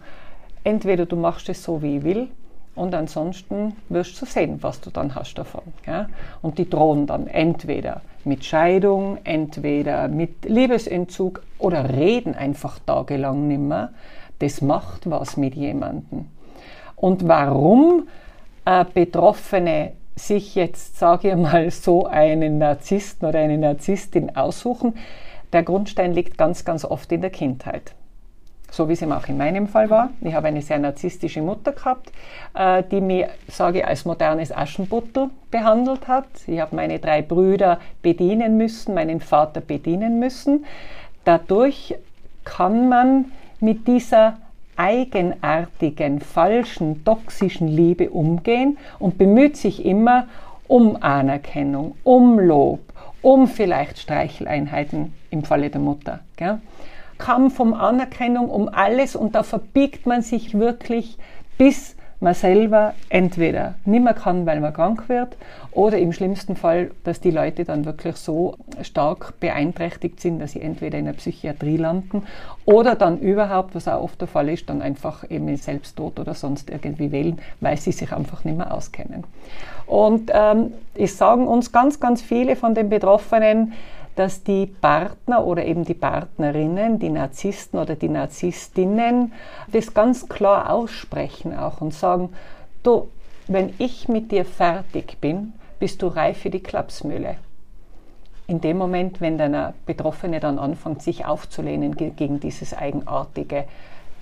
entweder 0.64 1.06
du 1.06 1.16
machst 1.16 1.48
es 1.48 1.62
so, 1.62 1.82
wie 1.82 1.98
ich 1.98 2.04
will, 2.04 2.28
und 2.74 2.94
ansonsten 2.94 3.76
wirst 3.88 4.20
du 4.20 4.26
sehen, 4.26 4.58
was 4.62 4.80
du 4.80 4.90
dann 4.90 5.14
hast 5.14 5.34
davon. 5.34 5.62
Ja? 5.86 6.08
Und 6.42 6.58
die 6.58 6.68
drohen 6.68 7.06
dann 7.06 7.26
entweder 7.26 8.02
mit 8.24 8.44
Scheidung, 8.44 9.18
entweder 9.24 10.08
mit 10.08 10.44
Liebesentzug 10.44 11.42
oder 11.58 11.90
reden 11.90 12.34
einfach 12.34 12.78
tagelang 12.80 13.46
nimmer. 13.46 13.90
Das 14.40 14.60
macht 14.60 15.08
was 15.08 15.36
mit 15.36 15.54
jemandem. 15.54 16.26
Und 16.96 17.28
warum 17.28 18.08
äh, 18.64 18.84
Betroffene 18.92 19.92
sich 20.16 20.54
jetzt, 20.54 20.98
sage 20.98 21.30
ich 21.30 21.36
mal, 21.36 21.70
so 21.70 22.06
einen 22.06 22.58
Narzissten 22.58 23.28
oder 23.28 23.40
eine 23.40 23.58
Narzisstin 23.58 24.34
aussuchen, 24.36 24.94
der 25.52 25.62
Grundstein 25.62 26.12
liegt 26.12 26.38
ganz, 26.38 26.64
ganz 26.64 26.84
oft 26.84 27.10
in 27.12 27.20
der 27.20 27.30
Kindheit 27.30 27.94
so 28.74 28.88
wie 28.88 28.94
es 28.94 29.02
eben 29.02 29.12
auch 29.12 29.28
in 29.28 29.36
meinem 29.36 29.68
Fall 29.68 29.88
war. 29.88 30.10
Ich 30.20 30.34
habe 30.34 30.48
eine 30.48 30.60
sehr 30.60 30.80
narzisstische 30.80 31.40
Mutter 31.40 31.72
gehabt, 31.72 32.10
äh, 32.54 32.82
die 32.90 33.00
mich, 33.00 33.26
sage 33.46 33.78
ich, 33.78 33.86
als 33.86 34.04
modernes 34.04 34.50
Aschenputtel 34.50 35.30
behandelt 35.50 36.08
hat. 36.08 36.26
Ich 36.48 36.60
habe 36.60 36.74
meine 36.74 36.98
drei 36.98 37.22
Brüder 37.22 37.78
bedienen 38.02 38.56
müssen, 38.56 38.94
meinen 38.94 39.20
Vater 39.20 39.60
bedienen 39.60 40.18
müssen. 40.18 40.64
Dadurch 41.24 41.94
kann 42.44 42.88
man 42.88 43.26
mit 43.60 43.86
dieser 43.86 44.38
eigenartigen, 44.76 46.20
falschen, 46.20 47.04
toxischen 47.04 47.68
Liebe 47.68 48.10
umgehen 48.10 48.76
und 48.98 49.18
bemüht 49.18 49.56
sich 49.56 49.84
immer 49.84 50.26
um 50.66 51.00
Anerkennung, 51.00 51.94
um 52.02 52.40
Lob, 52.40 52.80
um 53.22 53.46
vielleicht 53.46 53.98
Streicheleinheiten 53.98 55.12
im 55.30 55.44
Falle 55.44 55.70
der 55.70 55.80
Mutter. 55.80 56.20
Gell? 56.36 56.58
Kampf 57.18 57.60
um 57.60 57.74
Anerkennung, 57.74 58.48
um 58.48 58.68
alles 58.68 59.16
und 59.16 59.34
da 59.34 59.42
verbiegt 59.42 60.06
man 60.06 60.22
sich 60.22 60.58
wirklich, 60.58 61.18
bis 61.58 61.96
man 62.20 62.34
selber 62.34 62.94
entweder 63.10 63.74
nicht 63.84 64.02
mehr 64.02 64.14
kann, 64.14 64.46
weil 64.46 64.60
man 64.60 64.72
krank 64.72 65.08
wird, 65.08 65.36
oder 65.72 65.98
im 65.98 66.12
schlimmsten 66.12 66.56
Fall, 66.56 66.90
dass 67.04 67.20
die 67.20 67.30
Leute 67.30 67.64
dann 67.64 67.84
wirklich 67.84 68.16
so 68.16 68.56
stark 68.82 69.38
beeinträchtigt 69.40 70.20
sind, 70.20 70.38
dass 70.38 70.52
sie 70.52 70.62
entweder 70.62 70.98
in 70.98 71.04
der 71.04 71.12
Psychiatrie 71.12 71.76
landen 71.76 72.22
oder 72.64 72.94
dann 72.94 73.18
überhaupt, 73.18 73.74
was 73.74 73.86
auch 73.86 74.02
oft 74.02 74.20
der 74.20 74.28
Fall 74.28 74.48
ist, 74.48 74.68
dann 74.70 74.82
einfach 74.82 75.28
eben 75.30 75.48
in 75.48 75.56
Selbsttod 75.56 76.18
oder 76.18 76.34
sonst 76.34 76.70
irgendwie 76.70 77.12
wählen, 77.12 77.38
weil 77.60 77.76
sie 77.76 77.92
sich 77.92 78.12
einfach 78.12 78.44
nicht 78.44 78.56
mehr 78.56 78.72
auskennen. 78.72 79.24
Und 79.86 80.30
ähm, 80.32 80.72
es 80.94 81.18
sagen 81.18 81.46
uns 81.46 81.72
ganz, 81.72 82.00
ganz 82.00 82.22
viele 82.22 82.56
von 82.56 82.74
den 82.74 82.88
Betroffenen, 82.88 83.74
dass 84.16 84.42
die 84.42 84.66
Partner 84.66 85.44
oder 85.44 85.64
eben 85.64 85.84
die 85.84 85.94
Partnerinnen, 85.94 86.98
die 86.98 87.10
Narzissten 87.10 87.78
oder 87.78 87.96
die 87.96 88.08
Narzisstinnen, 88.08 89.32
das 89.72 89.94
ganz 89.94 90.28
klar 90.28 90.70
aussprechen 90.70 91.56
auch 91.56 91.80
und 91.80 91.92
sagen, 91.92 92.32
du, 92.82 93.08
wenn 93.48 93.74
ich 93.78 94.08
mit 94.08 94.30
dir 94.30 94.44
fertig 94.44 95.18
bin, 95.20 95.52
bist 95.78 96.02
du 96.02 96.06
reif 96.06 96.38
für 96.38 96.50
die 96.50 96.62
Klapsmühle. 96.62 97.36
In 98.46 98.60
dem 98.60 98.76
Moment, 98.76 99.20
wenn 99.20 99.38
der 99.38 99.74
Betroffene 99.86 100.38
dann 100.38 100.58
anfängt, 100.58 101.02
sich 101.02 101.24
aufzulehnen 101.24 101.96
gegen 101.96 102.40
dieses 102.40 102.74
eigenartige 102.74 103.64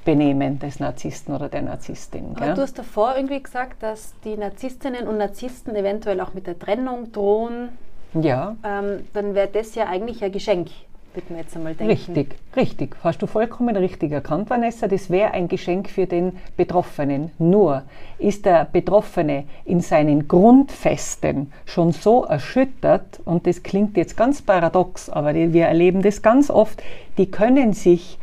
Benehmen 0.05 0.59
des 0.59 0.81
Narzissten 0.81 1.35
oder 1.35 1.49
der 1.49 1.63
Narzisstin. 1.63 2.37
Aber 2.37 2.55
du 2.55 2.63
hast 2.63 2.79
davor 2.79 3.15
irgendwie 3.17 3.43
gesagt, 3.43 3.83
dass 3.83 4.15
die 4.25 4.37
Narzisstinnen 4.37 5.07
und 5.07 5.19
Narzissten 5.19 5.77
eventuell 5.77 6.21
auch 6.21 6.35
mit 6.35 6.47
der 6.47 6.59
Trennung 6.59 7.13
drohen. 7.13 7.71
Ja. 8.15 8.57
Ähm, 8.65 9.05
dann 9.13 9.35
wäre 9.35 9.49
das 9.49 9.75
ja 9.75 9.87
eigentlich 9.87 10.23
ein 10.23 10.33
Geschenk, 10.33 10.69
würde 11.15 11.27
man 11.31 11.39
jetzt 11.41 11.57
einmal 11.57 11.75
denken. 11.75 11.93
Richtig, 11.93 12.37
richtig. 12.57 12.97
Hast 13.03 13.23
du 13.23 13.27
vollkommen 13.27 13.77
richtig 13.77 14.13
erkannt, 14.13 14.51
Vanessa. 14.51 14.89
Das 14.89 15.11
wäre 15.11 15.33
ein 15.33 15.49
Geschenk 15.49 15.89
für 15.89 16.07
den 16.07 16.39
Betroffenen. 16.57 17.31
Nur 17.39 17.83
ist 18.19 18.45
der 18.45 18.67
Betroffene 18.71 19.45
in 19.65 19.81
seinen 19.81 20.29
Grundfesten 20.29 21.53
schon 21.65 21.93
so 21.93 22.25
erschüttert, 22.25 23.21
und 23.25 23.47
das 23.47 23.63
klingt 23.63 23.97
jetzt 23.97 24.17
ganz 24.17 24.43
paradox, 24.43 25.09
aber 25.09 25.35
wir 25.35 25.67
erleben 25.67 26.03
das 26.03 26.23
ganz 26.23 26.51
oft, 26.51 26.83
die 27.19 27.31
können 27.31 27.73
sich 27.73 28.19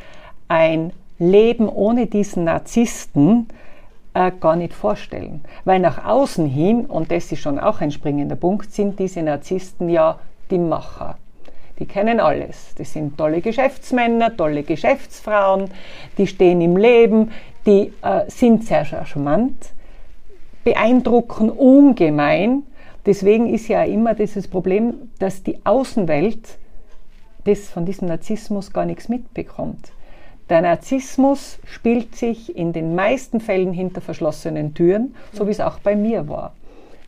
ein 0.48 0.92
Leben 1.20 1.68
ohne 1.68 2.08
diesen 2.08 2.46
Narzissten 2.46 3.48
äh, 4.14 4.32
gar 4.40 4.56
nicht 4.56 4.74
vorstellen. 4.74 5.42
Weil 5.66 5.80
nach 5.80 6.06
außen 6.06 6.46
hin, 6.46 6.86
und 6.86 7.12
das 7.12 7.32
ist 7.32 7.42
schon 7.42 7.60
auch 7.60 7.82
ein 7.82 7.92
springender 7.92 8.36
Punkt, 8.36 8.72
sind 8.72 9.00
diese 9.00 9.22
Narzissten 9.22 9.90
ja 9.90 10.20
die 10.50 10.58
Macher. 10.58 11.18
Die 11.80 11.86
kennen 11.86 12.20
alles. 12.20 12.76
Das 12.76 12.92
sind 12.94 13.18
tolle 13.18 13.42
Geschäftsmänner, 13.42 14.36
tolle 14.36 14.64
Geschäftsfrauen, 14.64 15.70
die 16.18 16.28
stehen 16.28 16.60
im 16.62 16.76
Leben, 16.76 17.32
die 17.66 17.94
äh, 18.02 18.30
sind 18.30 18.66
sehr 18.66 18.86
charmant, 18.86 19.74
beeindrucken 20.64 21.50
ungemein. 21.50 22.64
Deswegen 23.06 23.54
ist 23.54 23.70
ja 23.70 23.84
immer 23.84 24.14
dieses 24.14 24.48
Problem, 24.48 25.10
dass 25.20 25.44
die 25.44 25.66
Außenwelt 25.66 26.58
das 27.46 27.70
von 27.70 27.86
diesem 27.86 28.10
Narzissmus 28.10 28.74
gar 28.74 28.86
nichts 28.86 29.08
mitbekommt. 29.08 29.92
Der 30.50 30.62
Narzissmus 30.62 31.60
spielt 31.66 32.16
sich 32.16 32.56
in 32.56 32.74
den 32.74 32.96
meisten 32.96 33.40
Fällen 33.40 33.72
hinter 33.72 34.02
verschlossenen 34.02 34.74
Türen, 34.74 35.14
so 35.32 35.46
wie 35.46 35.52
es 35.52 35.60
auch 35.60 35.78
bei 35.80 35.96
mir 35.96 36.28
war. 36.28 36.54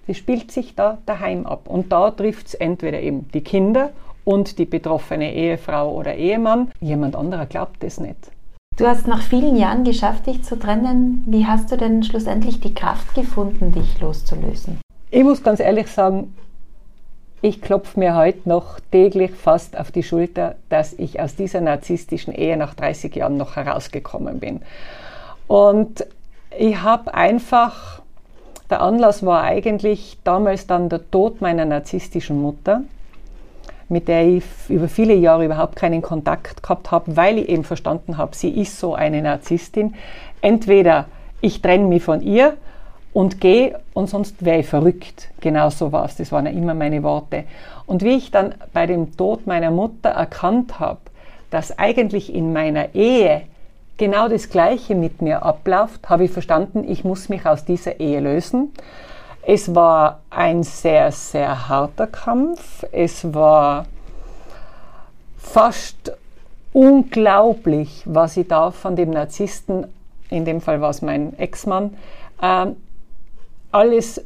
Das 0.06 0.18
spielt 0.18 0.52
sich 0.52 0.76
da 0.76 1.00
daheim 1.08 1.48
ab. 1.48 1.68
Und 1.68 1.92
da 1.92 2.12
trifft 2.12 2.48
es 2.48 2.54
entweder 2.54 3.00
eben 3.00 3.28
die 3.34 3.42
Kinder 3.42 3.90
und 4.26 4.60
die 4.60 4.66
betroffene 4.66 5.34
Ehefrau 5.34 5.92
oder 5.92 6.16
Ehemann. 6.16 6.72
Jemand 6.82 7.16
anderer 7.16 7.48
glaubt 7.48 7.84
es 7.84 8.00
nicht. 8.00 8.32
Du 8.78 8.86
hast 8.86 9.08
nach 9.08 9.22
vielen 9.22 9.56
Jahren 9.56 9.84
geschafft, 9.84 10.28
dich 10.28 10.44
zu 10.44 10.58
trennen. 10.58 11.24
Wie 11.26 11.46
hast 11.46 11.72
du 11.72 11.78
denn 11.78 12.04
schlussendlich 12.04 12.60
die 12.60 12.74
Kraft 12.74 13.16
gefunden, 13.16 13.72
dich 13.72 14.00
loszulösen? 14.00 14.80
Ich 15.10 15.24
muss 15.24 15.44
ganz 15.44 15.60
ehrlich 15.60 15.88
sagen, 15.88 16.36
ich 17.42 17.62
klopfe 17.62 18.00
mir 18.00 18.16
heute 18.16 18.48
noch 18.48 18.80
täglich 18.92 19.32
fast 19.32 19.78
auf 19.78 19.92
die 19.92 20.04
Schulter, 20.04 20.56
dass 20.70 20.94
ich 20.94 21.20
aus 21.20 21.36
dieser 21.36 21.62
narzisstischen 21.62 22.34
Ehe 22.34 22.56
nach 22.56 22.76
30 22.76 23.16
Jahren 23.16 23.38
noch 23.38 23.56
herausgekommen 23.56 24.40
bin. 24.40 24.62
Und 25.48 26.06
ich 26.58 26.82
habe 26.82 27.14
einfach, 27.14 28.02
der 28.70 28.82
Anlass 28.82 29.26
war 29.26 29.42
eigentlich 29.42 30.20
damals 30.24 30.68
dann 30.68 30.90
der 30.90 31.10
Tod 31.10 31.42
meiner 31.42 31.66
narzisstischen 31.66 32.40
Mutter, 32.40 32.82
mit 33.90 34.08
der 34.08 34.28
ich 34.28 34.44
über 34.70 34.88
viele 34.88 35.16
Jahre 35.16 35.46
überhaupt 35.46 35.76
keinen 35.76 36.02
Kontakt 36.02 36.62
gehabt 36.62 36.92
habe, 36.92 37.18
weil 37.18 37.40
ich 37.40 37.50
eben 37.50 37.64
verstanden 37.64 38.18
habe, 38.18 38.36
sie 38.36 38.50
ist 38.50 38.80
so 38.80 38.94
eine 38.94 39.22
Narzisstin. 39.22 39.96
Entweder 40.42 41.06
ich 41.42 41.62
trenne 41.62 41.86
mich 41.86 42.04
von 42.04 42.22
ihr 42.22 42.56
und 43.14 43.42
geh 43.42 43.74
und 43.94 44.10
sonst 44.10 44.44
wäre 44.44 44.60
ich 44.60 44.68
verrückt. 44.68 45.30
Genau 45.42 45.70
so 45.70 45.92
war 45.92 46.06
es. 46.06 46.16
Das 46.16 46.32
waren 46.32 46.46
ja 46.46 46.52
immer 46.52 46.74
meine 46.74 47.04
Worte. 47.04 47.44
Und 47.86 48.04
wie 48.04 48.16
ich 48.16 48.32
dann 48.32 48.56
bei 48.74 48.88
dem 48.88 49.18
Tod 49.18 49.48
meiner 49.48 49.72
Mutter 49.72 50.10
erkannt 50.10 50.80
habe, 50.80 51.00
dass 51.50 51.78
eigentlich 51.78 52.34
in 52.34 52.54
meiner 52.54 52.96
Ehe 52.96 53.42
genau 53.98 54.30
das 54.30 54.50
Gleiche 54.50 54.96
mit 54.96 55.22
mir 55.22 55.44
abläuft, 55.44 56.10
habe 56.10 56.24
ich 56.26 56.32
verstanden, 56.32 56.86
ich 56.90 57.04
muss 57.04 57.30
mich 57.30 57.46
aus 57.46 57.66
dieser 57.66 58.00
Ehe 58.00 58.22
lösen. 58.22 58.72
Es 59.44 59.76
war 59.76 60.22
ein 60.30 60.64
sehr, 60.64 61.12
sehr 61.12 61.68
harter 61.68 62.08
Kampf. 62.08 62.86
Es 62.92 63.34
war 63.34 63.86
fast 65.38 66.14
unglaublich, 66.74 68.04
was 68.06 68.38
ich 68.38 68.48
da 68.48 68.72
von 68.72 68.96
dem 68.96 69.10
Narzissten, 69.10 69.88
in 70.30 70.46
dem 70.46 70.62
Fall 70.62 70.80
war 70.80 70.92
es 70.92 71.02
mein 71.02 71.38
Ex-Mann, 71.38 71.98
ähm, 72.42 72.78
alles 73.72 74.24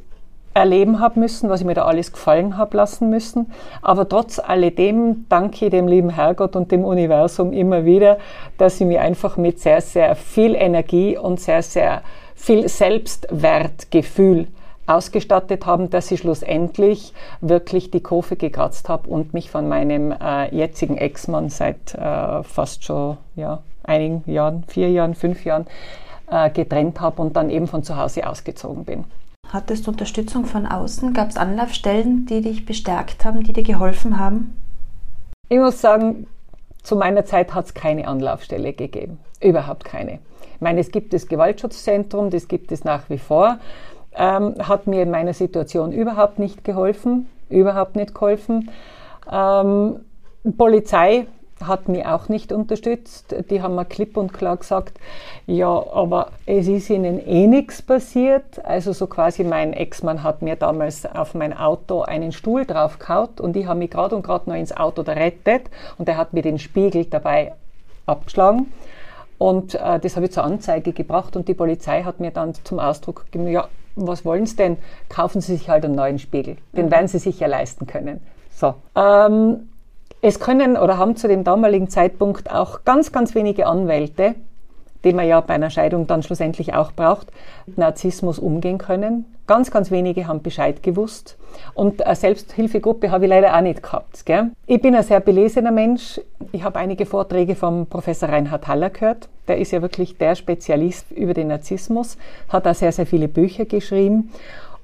erleben 0.55 1.01
habe 1.01 1.19
müssen, 1.19 1.49
was 1.49 1.59
ich 1.59 1.67
mir 1.67 1.73
da 1.73 1.83
alles 1.83 2.13
gefallen 2.13 2.57
habe 2.57 2.77
lassen 2.77 3.09
müssen. 3.09 3.51
Aber 3.81 4.07
trotz 4.07 4.39
alledem 4.39 5.25
danke 5.27 5.65
ich 5.65 5.71
dem 5.71 5.87
lieben 5.87 6.09
Herrgott 6.09 6.55
und 6.55 6.71
dem 6.71 6.85
Universum 6.85 7.51
immer 7.51 7.83
wieder, 7.83 8.17
dass 8.57 8.77
sie 8.77 8.85
mir 8.85 9.01
einfach 9.01 9.35
mit 9.35 9.59
sehr, 9.59 9.81
sehr 9.81 10.15
viel 10.15 10.55
Energie 10.55 11.17
und 11.17 11.41
sehr, 11.41 11.61
sehr 11.61 12.01
viel 12.35 12.69
Selbstwertgefühl 12.69 14.47
ausgestattet 14.87 15.65
haben, 15.65 15.89
dass 15.89 16.11
ich 16.11 16.21
schlussendlich 16.21 17.13
wirklich 17.41 17.91
die 17.91 18.01
Kurve 18.01 18.37
gekratzt 18.37 18.87
habe 18.87 19.09
und 19.09 19.33
mich 19.33 19.49
von 19.49 19.67
meinem 19.67 20.11
äh, 20.11 20.55
jetzigen 20.55 20.97
Ex-Mann 20.97 21.49
seit 21.49 21.95
äh, 21.95 22.43
fast 22.43 22.85
schon 22.85 23.17
ja, 23.35 23.61
einigen 23.83 24.23
Jahren, 24.31 24.63
vier 24.67 24.89
Jahren, 24.89 25.15
fünf 25.15 25.43
Jahren 25.43 25.65
äh, 26.31 26.49
getrennt 26.49 27.01
habe 27.01 27.21
und 27.21 27.35
dann 27.35 27.49
eben 27.49 27.67
von 27.67 27.83
zu 27.83 27.97
Hause 27.97 28.29
ausgezogen 28.29 28.85
bin. 28.85 29.05
Hattest 29.51 29.85
du 29.85 29.91
Unterstützung 29.91 30.45
von 30.45 30.65
außen? 30.65 31.13
Gab 31.13 31.29
es 31.29 31.37
Anlaufstellen, 31.37 32.25
die 32.25 32.41
dich 32.41 32.65
bestärkt 32.65 33.25
haben, 33.25 33.43
die 33.43 33.53
dir 33.53 33.63
geholfen 33.63 34.19
haben? 34.19 34.55
Ich 35.49 35.59
muss 35.59 35.79
sagen, 35.79 36.27
zu 36.81 36.95
meiner 36.95 37.25
Zeit 37.25 37.53
hat 37.53 37.65
es 37.65 37.73
keine 37.73 38.07
Anlaufstelle 38.07 38.73
gegeben. 38.73 39.19
Überhaupt 39.41 39.85
keine. 39.85 40.19
Ich 40.55 40.61
meine, 40.61 40.79
es 40.79 40.91
gibt 40.91 41.13
das 41.13 41.27
Gewaltschutzzentrum, 41.27 42.29
das 42.29 42.47
gibt 42.47 42.71
es 42.71 42.83
nach 42.83 43.09
wie 43.09 43.17
vor. 43.17 43.59
Ähm, 44.15 44.55
hat 44.59 44.87
mir 44.87 45.03
in 45.03 45.11
meiner 45.11 45.33
Situation 45.33 45.91
überhaupt 45.91 46.39
nicht 46.39 46.63
geholfen. 46.63 47.27
Überhaupt 47.49 47.95
nicht 47.95 48.13
geholfen. 48.13 48.71
Ähm, 49.31 49.99
Polizei 50.57 51.27
hat 51.67 51.87
mich 51.87 52.05
auch 52.05 52.29
nicht 52.29 52.51
unterstützt. 52.51 53.35
Die 53.49 53.61
haben 53.61 53.75
mir 53.75 53.85
klipp 53.85 54.17
und 54.17 54.33
klar 54.33 54.57
gesagt, 54.57 54.99
ja, 55.47 55.67
aber 55.67 56.29
es 56.45 56.67
ist 56.67 56.89
ihnen 56.89 57.25
eh 57.25 57.47
nichts 57.47 57.81
passiert. 57.81 58.63
Also 58.65 58.93
so 58.93 59.07
quasi 59.07 59.43
mein 59.43 59.73
Ex-Mann 59.73 60.23
hat 60.23 60.41
mir 60.41 60.55
damals 60.55 61.05
auf 61.05 61.33
mein 61.33 61.55
Auto 61.55 62.01
einen 62.01 62.31
Stuhl 62.31 62.65
draufgehaut 62.65 63.39
und 63.41 63.55
ich 63.55 63.65
habe 63.65 63.79
mich 63.79 63.91
gerade 63.91 64.15
und 64.15 64.23
gerade 64.23 64.49
noch 64.49 64.57
ins 64.57 64.75
Auto 64.75 65.03
gerettet 65.03 65.69
und 65.97 66.09
er 66.09 66.17
hat 66.17 66.33
mir 66.33 66.41
den 66.41 66.59
Spiegel 66.59 67.05
dabei 67.05 67.53
abgeschlagen. 68.05 68.71
Und 69.37 69.75
äh, 69.75 69.99
das 69.99 70.15
habe 70.15 70.27
ich 70.27 70.31
zur 70.31 70.43
Anzeige 70.43 70.93
gebracht 70.93 71.35
und 71.35 71.47
die 71.47 71.53
Polizei 71.53 72.03
hat 72.03 72.19
mir 72.19 72.31
dann 72.31 72.53
zum 72.63 72.79
Ausdruck 72.79 73.25
gegeben, 73.25 73.47
ja, 73.49 73.67
was 73.95 74.25
wollen 74.25 74.45
Sie 74.45 74.55
denn? 74.55 74.77
Kaufen 75.09 75.41
Sie 75.41 75.55
sich 75.55 75.69
halt 75.69 75.85
einen 75.85 75.95
neuen 75.95 76.19
Spiegel. 76.19 76.57
Den 76.75 76.87
mhm. 76.87 76.91
werden 76.91 77.07
Sie 77.07 77.19
sich 77.19 77.39
ja 77.39 77.47
leisten 77.47 77.87
können. 77.87 78.21
So. 78.51 78.75
Ähm, 78.95 79.69
es 80.27 80.39
können 80.39 80.75
oder 80.75 80.97
haben 80.97 81.15
zu 81.15 81.27
dem 81.27 81.43
damaligen 81.43 81.87
Zeitpunkt 81.87 82.51
auch 82.51 82.83
ganz, 82.83 83.11
ganz 83.11 83.35
wenige 83.35 83.67
Anwälte, 83.67 84.33
die 85.03 85.13
man 85.13 85.27
ja 85.27 85.39
bei 85.39 85.53
einer 85.53 85.69
Scheidung 85.69 86.07
dann 86.07 86.23
schlussendlich 86.23 86.73
auch 86.73 86.91
braucht, 86.91 87.27
mit 87.67 87.77
Narzissmus 87.77 88.39
umgehen 88.39 88.79
können. 88.79 89.25
Ganz, 89.45 89.69
ganz 89.69 89.91
wenige 89.91 90.25
haben 90.25 90.41
Bescheid 90.41 90.81
gewusst. 90.81 91.37
Und 91.75 92.03
eine 92.03 92.15
Selbsthilfegruppe 92.15 93.11
habe 93.11 93.25
ich 93.25 93.29
leider 93.29 93.55
auch 93.55 93.61
nicht 93.61 93.83
gehabt. 93.83 94.25
Gell? 94.25 94.49
Ich 94.65 94.81
bin 94.81 94.95
ein 94.95 95.03
sehr 95.03 95.19
belesener 95.19 95.71
Mensch. 95.71 96.19
Ich 96.51 96.63
habe 96.63 96.79
einige 96.79 97.05
Vorträge 97.05 97.53
vom 97.53 97.85
Professor 97.85 98.29
Reinhard 98.29 98.67
Haller 98.67 98.89
gehört. 98.89 99.29
Der 99.47 99.59
ist 99.59 99.71
ja 99.71 99.83
wirklich 99.83 100.17
der 100.17 100.33
Spezialist 100.33 101.11
über 101.11 101.35
den 101.35 101.49
Narzissmus, 101.49 102.17
hat 102.49 102.65
auch 102.65 102.73
sehr, 102.73 102.91
sehr 102.91 103.05
viele 103.05 103.27
Bücher 103.27 103.65
geschrieben. 103.65 104.31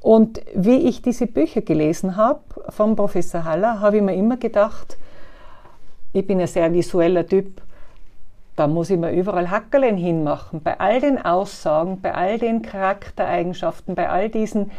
Und 0.02 0.40
wie 0.54 0.88
ich 0.88 1.02
diese 1.02 1.26
Bücher 1.26 1.62
gelesen 1.62 2.16
habe 2.16 2.42
vom 2.70 2.96
Professor 2.96 3.44
Haller, 3.44 3.80
habe 3.80 3.98
ich 3.98 4.04
mir 4.04 4.14
immer 4.14 4.38
gedacht, 4.38 4.98
ich 6.14 6.28
bin 6.28 6.40
ein 6.40 6.48
sehr 6.48 6.72
visueller 6.74 7.26
Typ. 7.26 7.62
Da 8.56 8.68
muss 8.68 8.90
ich 8.90 8.98
mir 8.98 9.12
überall 9.12 9.50
Hackerlen 9.50 9.98
hinmachen. 9.98 10.62
Bei 10.62 10.80
all 10.80 11.00
den 11.00 11.24
Aussagen, 11.24 12.02
bei 12.02 12.14
all 12.14 12.38
den 12.38 12.62
Charaktereigenschaften, 12.62 13.96
bei 13.96 14.10
all 14.10 14.30
diesen 14.30 14.72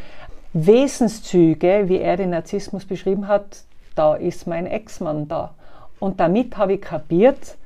Wesenszüge, 0.53 1.85
wie 1.89 1.99
er 1.99 2.17
den 2.17 2.31
Narzissmus 2.31 2.85
beschrieben 2.85 3.29
hat, 3.29 3.65
da 3.95 4.15
ist 4.15 4.47
mein 4.47 4.67
Ex-Mann 4.67 5.29
da. 5.29 5.55
Und 5.99 6.21
damit 6.21 6.57
habe 6.57 6.75
ich 6.75 6.83
kapiert, 6.83 7.57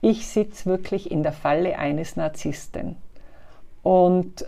ich 0.00 0.28
sitze 0.28 0.66
wirklich 0.66 1.10
in 1.10 1.22
der 1.22 1.32
Falle 1.32 1.78
eines 1.78 2.16
Narzissten. 2.16 2.96
Und 3.82 4.46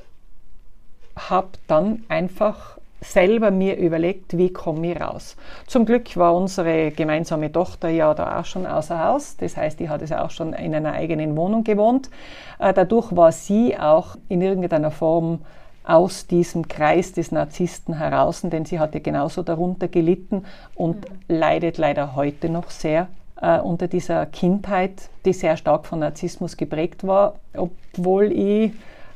habe 1.17 1.49
dann 1.67 2.05
einfach 2.09 2.78
selber 3.01 3.51
mir 3.51 3.77
überlegt, 3.77 4.37
wie 4.37 4.53
komme 4.53 4.93
ich 4.93 5.01
raus. 5.01 5.37
Zum 5.67 5.87
Glück 5.87 6.17
war 6.17 6.35
unsere 6.35 6.91
gemeinsame 6.91 7.53
Tochter 7.53 7.89
ja 7.89 8.13
da 8.15 8.41
auch 8.41 8.45
schon 8.45 8.67
außer 8.67 9.03
Haus. 9.05 9.37
Das 9.37 9.57
heißt, 9.57 9.79
die 9.79 9.89
hat 9.89 10.03
es 10.03 10.13
auch 10.13 10.31
schon 10.31 10.53
in 10.53 10.75
einer 10.75 10.93
eigenen 10.93 11.37
Wohnung 11.37 11.65
gewohnt. 11.65 12.11
Äh, 12.59 12.73
dadurch 12.73 13.15
war 13.15 13.33
sie 13.33 13.79
auch 13.79 14.17
in 14.29 14.43
irgendeiner 14.43 14.91
Form 14.91 15.41
aus 15.85 16.27
diesem 16.27 16.69
Kreis 16.69 17.13
des 17.13 17.33
Narzissten 17.33 17.95
heraus, 17.95 18.43
denn 18.43 18.67
sie 18.67 18.79
hatte 18.79 19.01
genauso 19.01 19.43
darunter 19.43 19.89
gelitten 19.89 20.45
und 20.75 21.09
mhm. 21.09 21.17
leidet 21.29 21.79
leider 21.79 22.15
heute 22.15 22.51
noch 22.51 22.71
sehr 22.71 23.09
äh, 23.41 23.59
unter 23.59 23.89
dieser 23.89 24.27
Kindheit, 24.27 25.09
die 25.25 25.33
sehr 25.33 25.57
stark 25.57 25.87
von 25.87 26.01
Narzissmus 26.01 26.57
geprägt 26.57 27.07
war, 27.07 27.37
obwohl 27.55 28.33
ich 28.33 28.73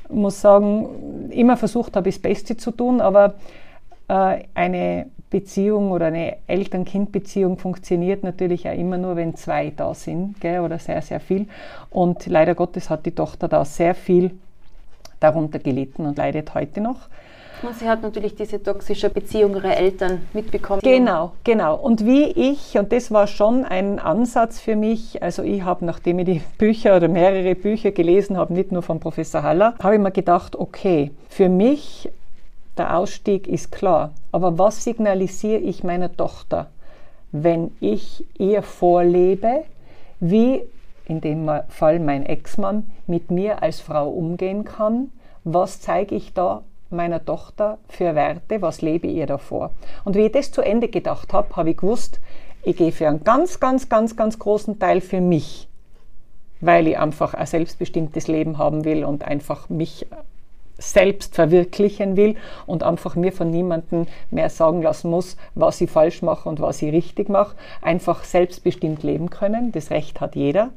muss 0.08 0.40
sagen, 0.40 1.30
immer 1.30 1.56
versucht 1.56 1.96
habe, 1.96 2.10
das 2.10 2.18
Beste 2.18 2.56
zu 2.56 2.70
tun, 2.70 3.00
aber 3.00 3.34
eine 4.12 5.06
Beziehung 5.30 5.90
oder 5.90 6.06
eine 6.06 6.36
Eltern-Kind-Beziehung 6.46 7.56
funktioniert 7.56 8.22
natürlich 8.22 8.68
auch 8.68 8.76
immer 8.76 8.98
nur, 8.98 9.16
wenn 9.16 9.34
zwei 9.34 9.72
da 9.74 9.94
sind 9.94 10.40
gell, 10.40 10.60
oder 10.60 10.78
sehr, 10.78 11.00
sehr 11.00 11.20
viel. 11.20 11.46
Und 11.90 12.26
leider 12.26 12.54
Gottes 12.54 12.90
hat 12.90 13.06
die 13.06 13.12
Tochter 13.12 13.48
da 13.48 13.64
sehr 13.64 13.94
viel 13.94 14.32
darunter 15.20 15.58
gelitten 15.58 16.04
und 16.04 16.18
leidet 16.18 16.54
heute 16.54 16.80
noch. 16.80 17.08
Und 17.62 17.78
sie 17.78 17.88
hat 17.88 18.02
natürlich 18.02 18.34
diese 18.34 18.60
toxische 18.60 19.08
Beziehung 19.08 19.54
ihrer 19.54 19.76
Eltern 19.76 20.22
mitbekommen. 20.32 20.80
Genau, 20.82 21.32
genau. 21.44 21.76
Und 21.76 22.04
wie 22.04 22.24
ich, 22.24 22.76
und 22.76 22.92
das 22.92 23.12
war 23.12 23.28
schon 23.28 23.64
ein 23.64 24.00
Ansatz 24.00 24.58
für 24.58 24.74
mich, 24.74 25.22
also 25.22 25.44
ich 25.44 25.62
habe, 25.62 25.84
nachdem 25.84 26.18
ich 26.18 26.26
die 26.26 26.42
Bücher 26.58 26.96
oder 26.96 27.08
mehrere 27.08 27.54
Bücher 27.54 27.92
gelesen 27.92 28.36
habe, 28.36 28.52
nicht 28.52 28.72
nur 28.72 28.82
von 28.82 28.98
Professor 28.98 29.44
Haller, 29.44 29.74
habe 29.80 29.94
ich 29.94 30.00
mir 30.00 30.10
gedacht, 30.10 30.56
okay, 30.56 31.12
für 31.28 31.48
mich 31.48 32.10
der 32.76 32.96
Ausstieg 32.96 33.46
ist 33.46 33.72
klar. 33.72 34.12
Aber 34.30 34.58
was 34.58 34.84
signalisiere 34.84 35.60
ich 35.60 35.84
meiner 35.84 36.16
Tochter, 36.16 36.70
wenn 37.30 37.70
ich 37.80 38.24
ihr 38.38 38.62
vorlebe, 38.62 39.64
wie 40.20 40.62
in 41.06 41.20
dem 41.20 41.50
Fall 41.68 41.98
mein 41.98 42.24
Ex-Mann 42.24 42.90
mit 43.06 43.30
mir 43.30 43.62
als 43.62 43.80
Frau 43.80 44.08
umgehen 44.08 44.64
kann? 44.64 45.10
Was 45.44 45.80
zeige 45.80 46.14
ich 46.14 46.32
da 46.34 46.62
meiner 46.90 47.24
Tochter 47.24 47.78
für 47.88 48.14
Werte? 48.14 48.62
Was 48.62 48.82
lebe 48.82 49.08
ihr 49.08 49.26
davor? 49.26 49.70
Und 50.04 50.14
wie 50.16 50.26
ich 50.26 50.32
das 50.32 50.52
zu 50.52 50.62
Ende 50.62 50.88
gedacht 50.88 51.32
habe, 51.32 51.56
habe 51.56 51.70
ich 51.70 51.76
gewusst, 51.78 52.20
ich 52.62 52.76
gehe 52.76 52.92
für 52.92 53.08
einen 53.08 53.24
ganz, 53.24 53.58
ganz, 53.58 53.88
ganz, 53.88 54.16
ganz 54.16 54.38
großen 54.38 54.78
Teil 54.78 55.00
für 55.00 55.20
mich, 55.20 55.68
weil 56.60 56.86
ich 56.86 56.98
einfach 56.98 57.34
ein 57.34 57.46
selbstbestimmtes 57.46 58.28
Leben 58.28 58.56
haben 58.58 58.84
will 58.84 59.04
und 59.04 59.24
einfach 59.24 59.68
mich 59.68 60.06
selbst 60.82 61.34
verwirklichen 61.34 62.16
will 62.16 62.36
und 62.66 62.82
einfach 62.82 63.14
mir 63.14 63.32
von 63.32 63.50
niemandem 63.50 64.06
mehr 64.30 64.50
sagen 64.50 64.82
lassen 64.82 65.10
muss, 65.10 65.36
was 65.54 65.80
ich 65.80 65.90
falsch 65.90 66.22
mache 66.22 66.48
und 66.48 66.60
was 66.60 66.82
ich 66.82 66.92
richtig 66.92 67.28
mache. 67.28 67.56
Einfach 67.80 68.24
selbstbestimmt 68.24 69.02
leben 69.02 69.30
können. 69.30 69.72
Das 69.72 69.90
Recht 69.90 70.20
hat 70.20 70.36
jeder. 70.36 70.70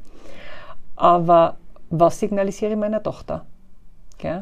Aber 0.95 1.57
was 1.89 2.19
signalisiere 2.19 2.71
ich 2.71 2.77
meiner 2.77 3.03
Tochter? 3.03 3.45
Okay? 4.17 4.41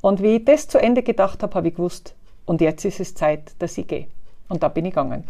Und 0.00 0.22
wie 0.22 0.36
ich 0.36 0.44
das 0.44 0.68
zu 0.68 0.78
Ende 0.78 1.02
gedacht 1.02 1.42
habe, 1.42 1.54
habe 1.54 1.68
ich 1.68 1.74
gewusst, 1.76 2.14
und 2.44 2.60
jetzt 2.60 2.84
ist 2.84 3.00
es 3.00 3.14
Zeit, 3.14 3.52
dass 3.58 3.78
ich 3.78 3.86
gehe. 3.86 4.06
Und 4.48 4.62
da 4.62 4.68
bin 4.68 4.84
ich 4.84 4.92
gegangen. 4.92 5.24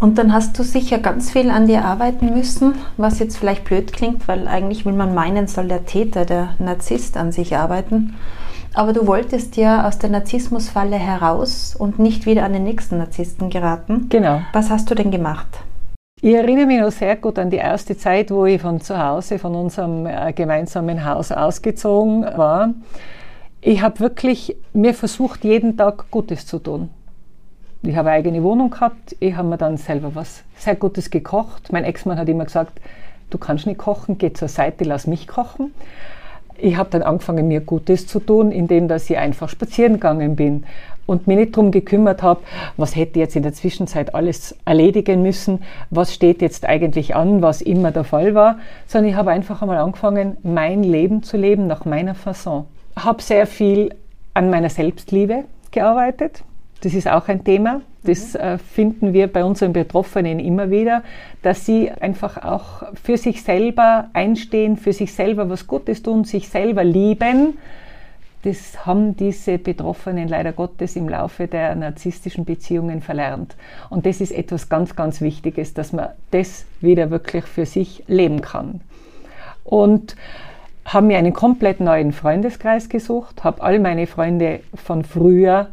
Und 0.00 0.16
dann 0.16 0.32
hast 0.32 0.58
du 0.58 0.62
sicher 0.62 0.98
ganz 0.98 1.30
viel 1.32 1.50
an 1.50 1.66
dir 1.66 1.84
arbeiten 1.84 2.32
müssen, 2.32 2.74
was 2.96 3.18
jetzt 3.18 3.36
vielleicht 3.36 3.64
blöd 3.64 3.92
klingt, 3.92 4.28
weil 4.28 4.46
eigentlich 4.46 4.86
will 4.86 4.92
man 4.92 5.12
meinen, 5.12 5.48
soll 5.48 5.66
der 5.66 5.86
Täter, 5.86 6.24
der 6.24 6.54
Narzisst 6.58 7.16
an 7.16 7.32
sich 7.32 7.56
arbeiten. 7.56 8.14
Aber 8.78 8.92
du 8.92 9.08
wolltest 9.08 9.56
ja 9.56 9.88
aus 9.88 9.98
der 9.98 10.08
Narzissmusfalle 10.08 10.94
heraus 10.94 11.74
und 11.74 11.98
nicht 11.98 12.26
wieder 12.26 12.44
an 12.44 12.52
den 12.52 12.62
nächsten 12.62 12.98
Narzissten 12.98 13.50
geraten. 13.50 14.06
Genau. 14.08 14.42
Was 14.52 14.70
hast 14.70 14.88
du 14.88 14.94
denn 14.94 15.10
gemacht? 15.10 15.48
Ich 16.20 16.32
erinnere 16.32 16.66
mich 16.66 16.78
noch 16.78 16.92
sehr 16.92 17.16
gut 17.16 17.40
an 17.40 17.50
die 17.50 17.56
erste 17.56 17.96
Zeit, 17.96 18.30
wo 18.30 18.46
ich 18.46 18.62
von 18.62 18.80
zu 18.80 18.96
Hause, 18.96 19.40
von 19.40 19.56
unserem 19.56 20.06
äh, 20.06 20.32
gemeinsamen 20.32 21.04
Haus 21.04 21.32
ausgezogen 21.32 22.22
war. 22.22 22.72
Ich 23.62 23.82
habe 23.82 23.98
wirklich 23.98 24.56
mir 24.72 24.94
versucht, 24.94 25.42
jeden 25.42 25.76
Tag 25.76 26.08
Gutes 26.12 26.46
zu 26.46 26.60
tun. 26.60 26.90
Ich 27.82 27.96
habe 27.96 28.10
eine 28.10 28.18
eigene 28.18 28.44
Wohnung 28.44 28.70
gehabt, 28.70 29.16
ich 29.18 29.34
habe 29.34 29.48
mir 29.48 29.58
dann 29.58 29.76
selber 29.76 30.14
was 30.14 30.44
sehr 30.56 30.76
Gutes 30.76 31.10
gekocht. 31.10 31.72
Mein 31.72 31.82
Ex-Mann 31.82 32.16
hat 32.16 32.28
immer 32.28 32.44
gesagt, 32.44 32.80
du 33.30 33.38
kannst 33.38 33.66
nicht 33.66 33.78
kochen, 33.78 34.18
geh 34.18 34.32
zur 34.32 34.46
Seite, 34.46 34.84
lass 34.84 35.08
mich 35.08 35.26
kochen 35.26 35.72
ich 36.58 36.76
habe 36.76 36.90
dann 36.90 37.02
angefangen, 37.02 37.48
mir 37.48 37.60
Gutes 37.60 38.06
zu 38.06 38.20
tun, 38.20 38.52
indem 38.52 38.88
dass 38.88 39.08
ich 39.08 39.16
einfach 39.18 39.48
spazieren 39.48 39.94
gegangen 39.94 40.36
bin 40.36 40.64
und 41.06 41.26
mir 41.26 41.36
nicht 41.36 41.56
darum 41.56 41.70
gekümmert 41.70 42.22
habe, 42.22 42.40
was 42.76 42.94
hätte 42.94 43.18
jetzt 43.18 43.34
in 43.34 43.42
der 43.42 43.54
Zwischenzeit 43.54 44.14
alles 44.14 44.54
erledigen 44.64 45.22
müssen, 45.22 45.62
was 45.90 46.12
steht 46.12 46.42
jetzt 46.42 46.66
eigentlich 46.66 47.16
an, 47.16 47.40
was 47.40 47.62
immer 47.62 47.90
der 47.90 48.04
Fall 48.04 48.34
war, 48.34 48.58
sondern 48.86 49.10
ich 49.10 49.16
habe 49.16 49.30
einfach 49.30 49.62
einmal 49.62 49.78
angefangen, 49.78 50.36
mein 50.42 50.82
Leben 50.82 51.22
zu 51.22 51.36
leben 51.36 51.66
nach 51.66 51.86
meiner 51.86 52.14
Fasson. 52.14 52.66
Habe 52.94 53.22
sehr 53.22 53.46
viel 53.46 53.94
an 54.34 54.50
meiner 54.50 54.68
Selbstliebe 54.68 55.44
gearbeitet. 55.70 56.42
Das 56.82 56.92
ist 56.92 57.08
auch 57.08 57.28
ein 57.28 57.42
Thema. 57.42 57.80
Das 58.04 58.34
mhm. 58.34 58.40
äh, 58.40 58.58
finden 58.58 59.12
wir 59.12 59.26
bei 59.26 59.44
unseren 59.44 59.72
Betroffenen 59.72 60.38
immer 60.38 60.70
wieder, 60.70 61.02
dass 61.42 61.66
sie 61.66 61.90
einfach 61.90 62.42
auch 62.44 62.82
für 63.02 63.16
sich 63.16 63.42
selber 63.42 64.08
einstehen, 64.12 64.76
für 64.76 64.92
sich 64.92 65.12
selber 65.12 65.48
was 65.50 65.66
Gutes 65.66 66.02
tun, 66.02 66.24
sich 66.24 66.48
selber 66.48 66.84
lieben, 66.84 67.58
das 68.42 68.86
haben 68.86 69.16
diese 69.16 69.58
Betroffenen 69.58 70.28
leider 70.28 70.52
Gottes 70.52 70.94
im 70.94 71.08
Laufe 71.08 71.48
der 71.48 71.74
narzisstischen 71.74 72.44
Beziehungen 72.44 73.00
verlernt. 73.00 73.56
Und 73.90 74.06
das 74.06 74.20
ist 74.20 74.30
etwas 74.30 74.68
ganz, 74.68 74.94
ganz 74.94 75.20
Wichtiges, 75.20 75.74
dass 75.74 75.92
man 75.92 76.10
das 76.30 76.64
wieder 76.80 77.10
wirklich 77.10 77.44
für 77.44 77.66
sich 77.66 78.04
leben 78.06 78.40
kann. 78.40 78.80
Und 79.64 80.14
haben 80.84 81.08
mir 81.08 81.18
einen 81.18 81.32
komplett 81.32 81.80
neuen 81.80 82.12
Freundeskreis 82.12 82.88
gesucht, 82.88 83.42
habe 83.44 83.62
all 83.62 83.80
meine 83.80 84.06
Freunde 84.06 84.60
von 84.74 85.04
früher 85.04 85.68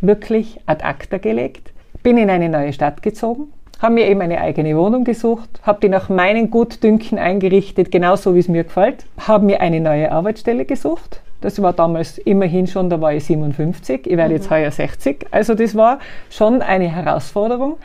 wirklich 0.00 0.60
ad 0.66 0.84
acta 0.84 1.18
gelegt, 1.18 1.72
bin 2.02 2.16
in 2.16 2.30
eine 2.30 2.48
neue 2.48 2.72
Stadt 2.72 3.02
gezogen, 3.02 3.52
habe 3.80 3.94
mir 3.94 4.08
eben 4.08 4.20
eine 4.20 4.40
eigene 4.40 4.76
Wohnung 4.76 5.04
gesucht, 5.04 5.48
habe 5.62 5.80
die 5.82 5.88
nach 5.88 6.08
meinen 6.08 6.50
Gutdünken 6.50 7.18
eingerichtet, 7.18 7.90
genauso 7.90 8.34
wie 8.34 8.40
es 8.40 8.48
mir 8.48 8.64
gefällt, 8.64 9.04
habe 9.18 9.46
mir 9.46 9.60
eine 9.60 9.80
neue 9.80 10.12
Arbeitsstelle 10.12 10.64
gesucht. 10.64 11.20
Das 11.40 11.60
war 11.62 11.72
damals 11.72 12.18
immerhin 12.18 12.66
schon, 12.66 12.90
da 12.90 13.00
war 13.00 13.14
ich 13.14 13.24
57, 13.24 14.06
ich 14.06 14.16
werde 14.16 14.30
mhm. 14.30 14.36
jetzt 14.36 14.50
heuer 14.50 14.70
60. 14.70 15.26
Also 15.30 15.54
das 15.54 15.74
war 15.74 15.98
schon 16.28 16.60
eine 16.60 16.94
Herausforderung 16.94 17.78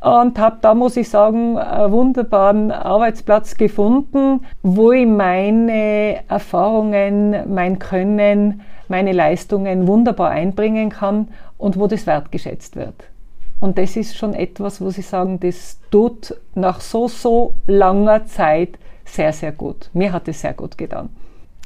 und 0.00 0.38
habe 0.38 0.58
da, 0.60 0.74
muss 0.74 0.96
ich 0.96 1.08
sagen, 1.08 1.58
einen 1.58 1.92
wunderbaren 1.92 2.70
Arbeitsplatz 2.70 3.56
gefunden, 3.56 4.44
wo 4.62 4.92
ich 4.92 5.06
meine 5.06 6.28
Erfahrungen, 6.28 7.52
mein 7.52 7.78
Können, 7.78 8.60
meine 8.88 9.12
Leistungen 9.12 9.86
wunderbar 9.86 10.30
einbringen 10.30 10.90
kann 10.90 11.28
und 11.58 11.78
wo 11.78 11.86
das 11.86 12.06
wertgeschätzt 12.06 12.76
wird. 12.76 13.04
Und 13.58 13.78
das 13.78 13.96
ist 13.96 14.16
schon 14.16 14.34
etwas, 14.34 14.80
wo 14.80 14.90
Sie 14.90 15.02
sagen, 15.02 15.40
das 15.40 15.80
tut 15.90 16.36
nach 16.54 16.80
so, 16.80 17.08
so 17.08 17.54
langer 17.66 18.26
Zeit 18.26 18.78
sehr, 19.04 19.32
sehr 19.32 19.52
gut. 19.52 19.88
Mir 19.94 20.12
hat 20.12 20.28
es 20.28 20.42
sehr 20.42 20.52
gut 20.52 20.76
getan. 20.76 21.08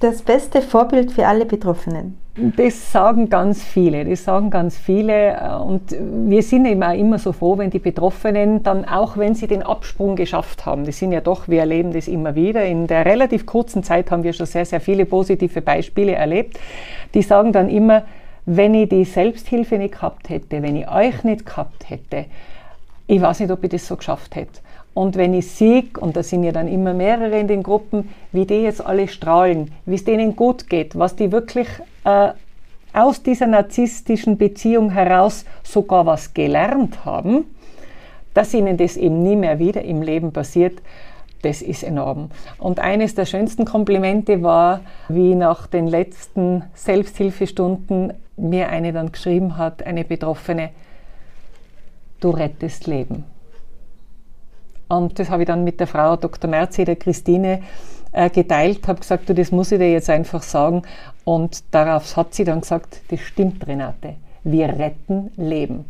Das 0.01 0.23
beste 0.23 0.63
Vorbild 0.63 1.11
für 1.13 1.27
alle 1.27 1.45
Betroffenen. 1.45 2.17
Das 2.37 2.93
sagen 2.93 3.29
ganz 3.29 3.63
viele, 3.63 4.05
das 4.05 4.25
sagen 4.25 4.51
ganz 4.51 4.79
viele. 4.79 5.61
Und 5.67 5.95
wir 5.99 6.43
sind 6.43 6.65
eben 6.65 6.83
auch 6.83 6.95
immer 6.95 7.19
so 7.19 7.33
froh, 7.33 7.59
wenn 7.59 7.71
die 7.71 7.81
Betroffenen 7.81 8.63
dann, 8.63 8.85
auch 8.85 9.17
wenn 9.17 9.35
sie 9.35 9.49
den 9.49 9.65
Absprung 9.65 10.15
geschafft 10.15 10.65
haben, 10.65 10.85
das 10.85 10.99
sind 10.99 11.11
ja 11.11 11.21
doch, 11.21 11.49
wir 11.49 11.61
erleben 11.61 11.93
das 11.93 12.07
immer 12.07 12.37
wieder. 12.37 12.65
In 12.65 12.87
der 12.87 13.05
relativ 13.05 13.47
kurzen 13.47 13.83
Zeit 13.83 14.11
haben 14.11 14.23
wir 14.23 14.33
schon 14.33 14.47
sehr, 14.47 14.65
sehr 14.65 14.81
viele 14.81 15.07
positive 15.07 15.61
Beispiele 15.61 16.13
erlebt. 16.13 16.59
Die 17.15 17.23
sagen 17.23 17.53
dann 17.53 17.69
immer, 17.69 18.05
wenn 18.47 18.75
ich 18.75 18.89
die 18.89 19.05
Selbsthilfe 19.05 19.77
nicht 19.77 19.95
gehabt 19.95 20.29
hätte, 20.29 20.63
wenn 20.63 20.77
ich 20.77 20.89
euch 20.89 21.25
nicht 21.25 21.45
gehabt 21.45 21.91
hätte, 21.91 22.27
ich 23.09 23.21
weiß 23.21 23.41
nicht, 23.41 23.51
ob 23.51 23.65
ich 23.65 23.71
das 23.71 23.89
so 23.89 23.97
geschafft 23.97 24.37
hätte. 24.37 24.61
Und 24.95 25.17
wenn 25.17 25.35
ich 25.35 25.51
sehe, 25.51 25.85
und 26.01 26.17
da 26.17 26.23
sind 26.23 26.45
ja 26.45 26.53
dann 26.53 26.69
immer 26.69 26.95
mehrere 26.95 27.39
in 27.39 27.49
den 27.49 27.63
Gruppen, 27.63 28.09
wie 28.33 28.47
die 28.47 28.63
jetzt 28.63 28.85
alle 28.85 29.09
strahlen, 29.09 29.73
wie 29.85 29.97
es 29.97 30.05
denen 30.05 30.37
gut 30.37 30.69
geht, 30.69 30.99
was 30.99 31.17
die 31.17 31.33
wirklich 31.33 31.69
äh, 32.05 32.31
aus 32.93 33.23
dieser 33.23 33.47
narzisstischen 33.47 34.37
Beziehung 34.37 34.91
heraus 34.91 35.45
sogar 35.63 36.07
was 36.07 36.35
gelernt 36.35 37.05
haben, 37.05 37.45
dass 38.35 38.55
ihnen 38.55 38.77
das 38.77 38.97
eben 38.97 39.23
nie 39.23 39.37
mehr 39.37 39.59
wieder 39.59 39.83
im 39.83 40.03
Leben 40.03 40.33
passiert, 40.33 40.81
das 41.43 41.63
ist 41.63 41.83
enorm. 41.83 42.31
Und 42.59 42.81
eines 42.81 43.15
der 43.15 43.25
schönsten 43.25 43.65
Komplimente 43.65 44.43
war, 44.43 44.81
wie 45.09 45.35
nach 45.35 45.67
den 45.67 45.87
letzten 45.87 46.65
Selbsthilfestunden 46.75 48.13
mir 48.37 48.69
eine 48.69 48.93
dann 48.93 49.13
geschrieben 49.13 49.57
hat, 49.57 49.83
eine 49.85 50.05
Betroffene, 50.05 50.71
du 52.21 52.31
rettest 52.31 52.87
Leben. 52.87 53.25
Und 54.89 55.19
das 55.19 55.31
habe 55.31 55.43
ich 55.43 55.47
dann 55.47 55.65
mit 55.65 55.81
der 55.81 55.87
Frau 55.87 56.17
Dr. 56.17 56.51
Merzi, 56.51 56.85
der 56.85 56.97
Christine, 56.97 57.63
äh, 58.13 58.31
geteilt, 58.31 58.87
habe 58.89 59.01
gesagt, 59.01 59.29
du, 59.29 59.35
das 59.35 59.53
muss 59.53 59.73
ich 59.73 59.79
dir 59.79 59.91
jetzt 59.91 60.11
einfach 60.11 60.43
sagen. 60.43 60.83
Und 61.25 61.63
darauf 61.71 62.17
hat 62.17 62.35
sie 62.35 62.45
dann 62.45 62.61
gesagt, 62.61 63.03
das 63.09 63.21
stimmt, 63.21 63.67
Renate. 63.67 64.17
Wir 64.45 64.69
retten 64.69 65.31
Leben. 65.37 65.85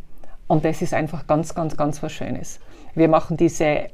Und 0.48 0.64
das 0.64 0.82
ist 0.82 0.94
einfach 0.94 1.26
ganz, 1.26 1.54
ganz, 1.54 1.76
ganz 1.76 2.02
was 2.02 2.12
Schönes. 2.12 2.58
Wir 2.94 3.08
machen 3.08 3.36
diese 3.36 3.86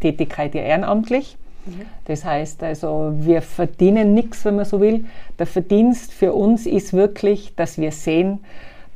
Tätigkeit 0.00 0.54
ja 0.54 0.62
ehrenamtlich. 0.62 1.36
Mhm. 1.66 1.82
Das 2.04 2.24
heißt 2.24 2.62
also, 2.62 3.12
wir 3.16 3.42
verdienen 3.42 4.14
nichts, 4.14 4.44
wenn 4.44 4.56
man 4.56 4.64
so 4.64 4.80
will. 4.80 5.06
Der 5.38 5.46
Verdienst 5.46 6.12
für 6.12 6.32
uns 6.32 6.66
ist 6.66 6.92
wirklich, 6.92 7.54
dass 7.56 7.78
wir 7.78 7.90
sehen, 7.90 8.40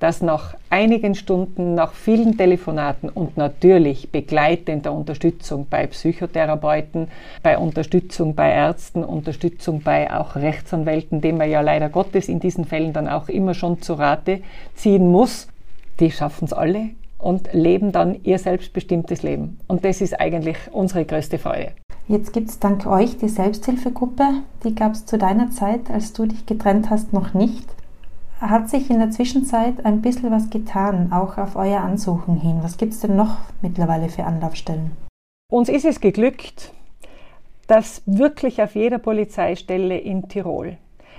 dass 0.00 0.22
nach 0.22 0.54
einigen 0.70 1.14
Stunden, 1.14 1.74
nach 1.74 1.92
vielen 1.92 2.36
Telefonaten 2.36 3.08
und 3.08 3.36
natürlich 3.36 4.10
begleitender 4.10 4.92
Unterstützung 4.92 5.66
bei 5.68 5.86
Psychotherapeuten, 5.86 7.08
bei 7.42 7.58
Unterstützung 7.58 8.34
bei 8.34 8.50
Ärzten, 8.50 9.04
Unterstützung 9.04 9.82
bei 9.82 10.12
auch 10.12 10.36
Rechtsanwälten, 10.36 11.20
dem 11.20 11.38
man 11.38 11.50
ja 11.50 11.60
leider 11.60 11.88
Gottes 11.88 12.28
in 12.28 12.40
diesen 12.40 12.64
Fällen 12.64 12.92
dann 12.92 13.08
auch 13.08 13.28
immer 13.28 13.54
schon 13.54 13.82
zu 13.82 13.94
Rate 13.94 14.40
ziehen 14.74 15.10
muss, 15.10 15.48
die 16.00 16.10
schaffen 16.10 16.44
es 16.44 16.52
alle 16.52 16.90
und 17.18 17.52
leben 17.52 17.90
dann 17.90 18.22
ihr 18.22 18.38
selbstbestimmtes 18.38 19.22
Leben. 19.22 19.58
Und 19.66 19.84
das 19.84 20.00
ist 20.00 20.20
eigentlich 20.20 20.56
unsere 20.70 21.04
größte 21.04 21.38
Freude. 21.38 21.72
Jetzt 22.06 22.32
gibt 22.32 22.48
es 22.48 22.58
dank 22.58 22.86
euch 22.86 23.18
die 23.18 23.28
Selbsthilfegruppe. 23.28 24.24
Die 24.64 24.74
gab 24.74 24.92
es 24.92 25.04
zu 25.04 25.18
deiner 25.18 25.50
Zeit, 25.50 25.90
als 25.90 26.12
du 26.12 26.26
dich 26.26 26.46
getrennt 26.46 26.88
hast, 26.88 27.12
noch 27.12 27.34
nicht 27.34 27.68
hat 28.40 28.70
sich 28.70 28.88
in 28.90 28.98
der 28.98 29.10
Zwischenzeit 29.10 29.84
ein 29.84 30.00
bisschen 30.00 30.30
was 30.30 30.50
getan, 30.50 31.12
auch 31.12 31.38
auf 31.38 31.56
euer 31.56 31.80
Ansuchen 31.80 32.36
hin. 32.36 32.58
Was 32.62 32.76
gibt 32.76 32.92
es 32.92 33.00
denn 33.00 33.16
noch 33.16 33.38
mittlerweile 33.62 34.08
für 34.08 34.24
Anlaufstellen? 34.24 34.92
Uns 35.50 35.68
ist 35.68 35.84
es 35.84 36.00
geglückt, 36.00 36.72
dass 37.66 38.02
wirklich 38.06 38.62
auf 38.62 38.74
jeder 38.74 38.98
Polizeistelle 38.98 39.98
in 39.98 40.28
Tirol 40.28 40.76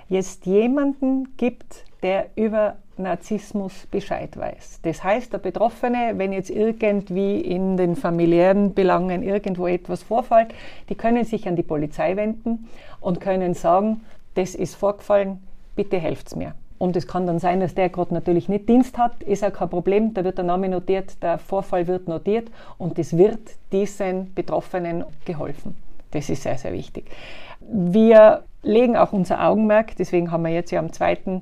jetzt 0.08 0.46
jemanden 0.46 1.36
gibt, 1.38 1.86
der 2.02 2.28
über 2.36 2.78
Narzissmus 2.98 3.88
Bescheid 3.92 4.36
weiß. 4.36 4.80
Das 4.84 5.04
heißt, 5.04 5.32
der 5.32 5.38
Betroffene, 5.38 6.14
wenn 6.18 6.34
jetzt 6.34 6.50
irgendwie 6.50 7.40
in 7.40 7.78
den 7.78 7.96
familiären 7.96 8.74
Belangen 8.74 9.24
irgendwo 9.24 9.68
etwas 9.68 10.04
vorfällt, 10.04 10.54
die 10.90 10.96
können 10.96 11.24
sich 11.24 11.48
an 11.48 11.56
die 11.56 11.64
Polizei 11.64 12.16
wenden 12.16 12.68
und 13.00 13.22
können 13.22 13.54
sagen, 13.54 14.02
das 14.36 14.56
ist 14.56 14.76
vorgefallen, 14.76 15.42
bitte 15.76 15.98
helft 15.98 16.36
mir. 16.36 16.54
Und 16.80 16.96
es 16.96 17.08
kann 17.08 17.28
dann 17.28 17.40
sein, 17.40 17.60
dass 17.60 17.76
der 17.76 17.90
gerade 17.90 18.14
natürlich 18.14 18.48
nicht 18.48 18.68
Dienst 18.68 18.98
hat, 18.98 19.22
ist 19.24 19.44
auch 19.44 19.52
kein 19.52 19.70
Problem, 19.70 20.14
da 20.14 20.24
wird 20.24 20.38
der 20.38 20.46
Name 20.46 20.70
notiert, 20.70 21.22
der 21.22 21.38
Vorfall 21.38 21.86
wird 21.88 22.08
notiert 22.08 22.50
und 22.78 22.98
es 22.98 23.16
wird 23.16 23.40
diesen 23.72 24.34
Betroffenen 24.34 25.04
geholfen. 25.26 25.76
Das 26.12 26.30
ist 26.30 26.42
sehr, 26.42 26.58
sehr 26.58 26.74
wichtig. 26.74 27.12
Wir 27.60 28.44
legen 28.64 28.96
auch 28.96 29.12
unser 29.12 29.46
Augenmerk, 29.46 29.96
deswegen 29.98 30.32
haben 30.32 30.44
wir 30.44 30.52
jetzt 30.52 30.72
ja 30.72 30.80
am 30.80 30.92
2. 30.92 31.12
Äh, 31.12 31.42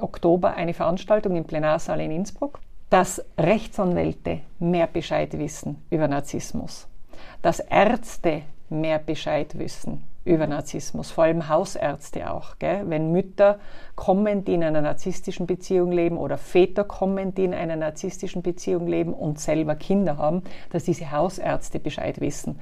Oktober 0.00 0.54
eine 0.54 0.74
Veranstaltung 0.74 1.34
im 1.34 1.44
Plenarsaal 1.44 2.00
in 2.02 2.10
Innsbruck, 2.10 2.60
dass 2.90 3.24
Rechtsanwälte 3.38 4.40
mehr 4.58 4.86
Bescheid 4.86 5.36
wissen 5.38 5.82
über 5.90 6.08
Narzissmus, 6.08 6.86
dass 7.40 7.60
Ärzte 7.60 8.42
mehr 8.68 8.98
Bescheid 8.98 9.58
wissen 9.58 10.04
über 10.28 10.46
Narzissmus, 10.46 11.10
vor 11.10 11.24
allem 11.24 11.48
Hausärzte 11.48 12.30
auch. 12.30 12.58
Gell? 12.58 12.82
Wenn 12.86 13.12
Mütter 13.12 13.58
kommen, 13.96 14.44
die 14.44 14.54
in 14.54 14.62
einer 14.62 14.82
narzisstischen 14.82 15.46
Beziehung 15.46 15.90
leben 15.90 16.18
oder 16.18 16.36
Väter 16.36 16.84
kommen, 16.84 17.34
die 17.34 17.44
in 17.44 17.54
einer 17.54 17.76
narzisstischen 17.76 18.42
Beziehung 18.42 18.86
leben 18.86 19.14
und 19.14 19.40
selber 19.40 19.74
Kinder 19.74 20.18
haben, 20.18 20.42
dass 20.70 20.84
diese 20.84 21.10
Hausärzte 21.10 21.80
Bescheid 21.80 22.20
wissen. 22.20 22.60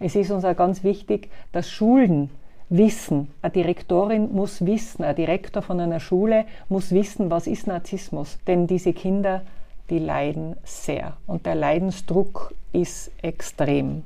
Es 0.00 0.16
ist 0.16 0.30
uns 0.30 0.44
auch 0.44 0.56
ganz 0.56 0.82
wichtig, 0.82 1.30
dass 1.52 1.70
Schulen 1.70 2.30
wissen, 2.68 3.30
eine 3.42 3.52
Direktorin 3.52 4.32
muss 4.32 4.66
wissen, 4.66 5.04
ein 5.04 5.14
Direktor 5.14 5.62
von 5.62 5.78
einer 5.78 6.00
Schule 6.00 6.46
muss 6.68 6.90
wissen, 6.90 7.30
was 7.30 7.46
ist 7.46 7.68
Narzissmus. 7.68 8.38
Denn 8.46 8.66
diese 8.66 8.92
Kinder, 8.92 9.42
die 9.88 10.00
leiden 10.00 10.56
sehr 10.64 11.16
und 11.26 11.46
der 11.46 11.54
Leidensdruck 11.54 12.54
ist 12.72 13.12
extrem. 13.22 14.02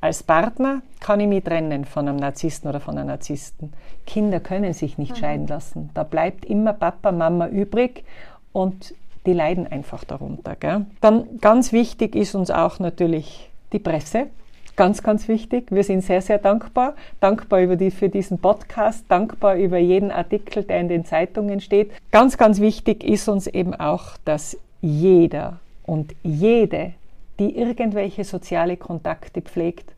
Als 0.00 0.22
Partner 0.22 0.82
kann 1.00 1.20
ich 1.20 1.26
mich 1.26 1.44
trennen 1.44 1.84
von 1.84 2.08
einem 2.08 2.18
Narzissten 2.18 2.68
oder 2.68 2.80
von 2.80 2.96
einer 2.96 3.06
Narzissten. 3.06 3.72
Kinder 4.06 4.40
können 4.40 4.72
sich 4.72 4.98
nicht 4.98 5.12
mhm. 5.12 5.16
scheiden 5.16 5.46
lassen. 5.46 5.90
Da 5.94 6.02
bleibt 6.02 6.44
immer 6.44 6.72
Papa, 6.72 7.12
Mama 7.12 7.48
übrig 7.48 8.04
und 8.52 8.94
die 9.26 9.32
leiden 9.32 9.66
einfach 9.66 10.04
darunter. 10.04 10.54
Gell? 10.56 10.86
Dann 11.00 11.40
ganz 11.40 11.72
wichtig 11.72 12.14
ist 12.14 12.34
uns 12.34 12.50
auch 12.50 12.78
natürlich 12.78 13.50
die 13.72 13.78
Presse. 13.78 14.26
Ganz, 14.76 15.02
ganz 15.02 15.26
wichtig. 15.26 15.68
Wir 15.70 15.82
sind 15.82 16.02
sehr, 16.02 16.20
sehr 16.20 16.38
dankbar. 16.38 16.94
Dankbar 17.18 17.62
über 17.62 17.76
die, 17.76 17.90
für 17.90 18.10
diesen 18.10 18.38
Podcast, 18.38 19.06
dankbar 19.08 19.56
über 19.56 19.78
jeden 19.78 20.10
Artikel, 20.10 20.64
der 20.64 20.80
in 20.80 20.88
den 20.88 21.06
Zeitungen 21.06 21.60
steht. 21.60 21.90
Ganz, 22.12 22.36
ganz 22.36 22.60
wichtig 22.60 23.02
ist 23.02 23.26
uns 23.28 23.46
eben 23.46 23.74
auch, 23.74 24.18
dass 24.26 24.58
jeder 24.82 25.58
und 25.86 26.14
jede, 26.22 26.92
die 27.38 27.56
irgendwelche 27.56 28.24
soziale 28.24 28.76
Kontakte 28.76 29.42
pflegt, 29.42 29.92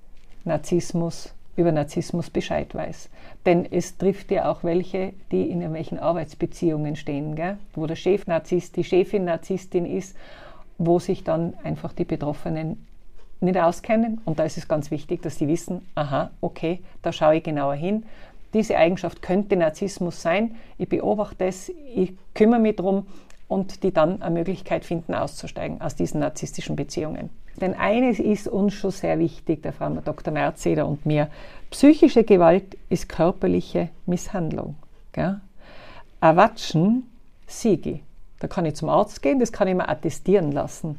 Narzissmus, 0.44 1.32
über 1.56 1.72
Narzissmus 1.72 2.30
Bescheid 2.30 2.74
weiß. 2.74 3.10
Denn 3.44 3.66
es 3.70 3.98
trifft 3.98 4.30
ja 4.30 4.50
auch 4.50 4.64
welche, 4.64 5.12
die 5.32 5.42
in 5.42 5.60
irgendwelchen 5.60 5.98
Arbeitsbeziehungen 5.98 6.96
stehen, 6.96 7.34
gell? 7.34 7.58
wo 7.74 7.86
der 7.86 7.96
Chef 7.96 8.26
Narzisst, 8.26 8.76
die 8.76 8.84
Chefin 8.84 9.24
Narzisstin 9.24 9.84
ist, 9.84 10.16
wo 10.78 10.98
sich 10.98 11.24
dann 11.24 11.54
einfach 11.64 11.92
die 11.92 12.04
Betroffenen 12.04 12.86
nicht 13.40 13.58
auskennen. 13.58 14.20
Und 14.24 14.38
da 14.38 14.44
ist 14.44 14.58
es 14.58 14.68
ganz 14.68 14.90
wichtig, 14.90 15.22
dass 15.22 15.38
sie 15.38 15.48
wissen, 15.48 15.86
aha, 15.94 16.30
okay, 16.40 16.80
da 17.02 17.12
schaue 17.12 17.36
ich 17.36 17.42
genauer 17.42 17.74
hin. 17.74 18.04
diese 18.54 18.76
Eigenschaft 18.76 19.20
könnte 19.20 19.56
Narzissmus 19.56 20.22
sein, 20.22 20.54
ich 20.78 20.88
beobachte 20.88 21.44
es, 21.44 21.70
ich 21.94 22.14
kümmere 22.34 22.60
mich 22.60 22.76
darum 22.76 23.06
und 23.48 23.82
die 23.82 23.92
dann 23.92 24.22
eine 24.22 24.34
Möglichkeit 24.34 24.84
finden, 24.84 25.14
auszusteigen 25.14 25.80
aus 25.80 25.96
diesen 25.96 26.20
narzisstischen 26.20 26.76
Beziehungen. 26.76 27.30
Denn 27.60 27.74
eines 27.74 28.20
ist 28.20 28.46
uns 28.46 28.74
schon 28.74 28.90
sehr 28.90 29.18
wichtig, 29.18 29.62
der 29.62 29.72
Frau 29.72 29.88
Dr. 29.90 30.32
Merzeder 30.32 30.86
und 30.86 31.06
mir. 31.06 31.28
Psychische 31.70 32.22
Gewalt 32.22 32.76
ist 32.88 33.08
körperliche 33.08 33.88
Misshandlung. 34.06 34.76
Gell? 35.12 35.40
Erwatschen, 36.20 37.08
Siegi. 37.46 38.02
Da 38.38 38.46
kann 38.46 38.66
ich 38.66 38.76
zum 38.76 38.88
Arzt 38.88 39.22
gehen, 39.22 39.40
das 39.40 39.50
kann 39.50 39.66
ich 39.66 39.74
mir 39.74 39.88
attestieren 39.88 40.52
lassen. 40.52 40.98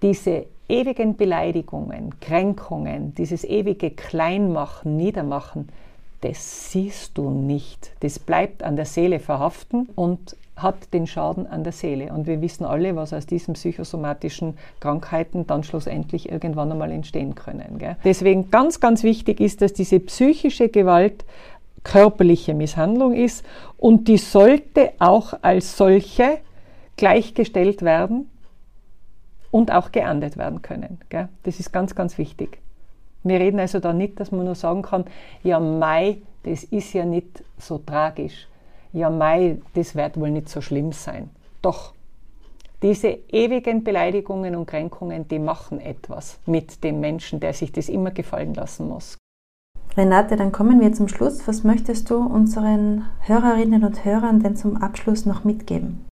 Diese 0.00 0.46
ewigen 0.68 1.16
Beleidigungen, 1.16 2.18
Kränkungen, 2.20 3.14
dieses 3.14 3.44
ewige 3.44 3.90
Kleinmachen, 3.90 4.96
Niedermachen, 4.96 5.68
das 6.24 6.70
siehst 6.70 7.18
du 7.18 7.28
nicht. 7.28 7.92
Das 8.00 8.18
bleibt 8.18 8.62
an 8.62 8.76
der 8.76 8.86
Seele 8.86 9.20
verhaften 9.20 9.90
und 9.94 10.36
hat 10.56 10.94
den 10.94 11.06
Schaden 11.06 11.46
an 11.46 11.64
der 11.64 11.72
Seele. 11.72 12.14
Und 12.14 12.26
wir 12.26 12.40
wissen 12.40 12.64
alle, 12.64 12.96
was 12.96 13.12
aus 13.12 13.26
diesen 13.26 13.52
psychosomatischen 13.54 14.56
Krankheiten 14.80 15.46
dann 15.46 15.64
schlussendlich 15.64 16.30
irgendwann 16.30 16.72
einmal 16.72 16.92
entstehen 16.92 17.34
können. 17.34 17.76
Gell? 17.78 17.96
Deswegen 18.04 18.50
ganz, 18.50 18.80
ganz 18.80 19.02
wichtig 19.02 19.38
ist, 19.38 19.60
dass 19.60 19.74
diese 19.74 20.00
psychische 20.00 20.70
Gewalt 20.70 21.26
körperliche 21.82 22.54
Misshandlung 22.54 23.12
ist 23.12 23.44
und 23.76 24.08
die 24.08 24.16
sollte 24.16 24.92
auch 25.00 25.34
als 25.42 25.76
solche 25.76 26.38
gleichgestellt 26.96 27.82
werden 27.82 28.30
und 29.50 29.70
auch 29.70 29.92
geahndet 29.92 30.38
werden 30.38 30.62
können. 30.62 31.00
Gell? 31.10 31.28
Das 31.42 31.60
ist 31.60 31.70
ganz, 31.70 31.94
ganz 31.94 32.16
wichtig. 32.16 32.63
Wir 33.24 33.40
reden 33.40 33.58
also 33.58 33.80
da 33.80 33.92
nicht, 33.92 34.20
dass 34.20 34.30
man 34.32 34.44
nur 34.44 34.54
sagen 34.54 34.82
kann, 34.82 35.06
ja, 35.42 35.58
Mai, 35.58 36.18
das 36.42 36.62
ist 36.64 36.92
ja 36.92 37.04
nicht 37.04 37.42
so 37.58 37.78
tragisch. 37.78 38.48
Ja, 38.92 39.10
Mai, 39.10 39.58
das 39.74 39.96
wird 39.96 40.20
wohl 40.20 40.30
nicht 40.30 40.48
so 40.48 40.60
schlimm 40.60 40.92
sein. 40.92 41.30
Doch, 41.62 41.94
diese 42.82 43.08
ewigen 43.28 43.82
Beleidigungen 43.82 44.54
und 44.54 44.66
Kränkungen, 44.66 45.26
die 45.26 45.38
machen 45.38 45.80
etwas 45.80 46.38
mit 46.44 46.84
dem 46.84 47.00
Menschen, 47.00 47.40
der 47.40 47.54
sich 47.54 47.72
das 47.72 47.88
immer 47.88 48.10
gefallen 48.10 48.52
lassen 48.52 48.88
muss. 48.88 49.16
Renate, 49.96 50.36
dann 50.36 50.52
kommen 50.52 50.80
wir 50.80 50.92
zum 50.92 51.08
Schluss. 51.08 51.48
Was 51.48 51.64
möchtest 51.64 52.10
du 52.10 52.16
unseren 52.16 53.06
Hörerinnen 53.20 53.84
und 53.84 54.04
Hörern 54.04 54.42
denn 54.42 54.56
zum 54.56 54.76
Abschluss 54.76 55.24
noch 55.24 55.44
mitgeben? 55.44 56.04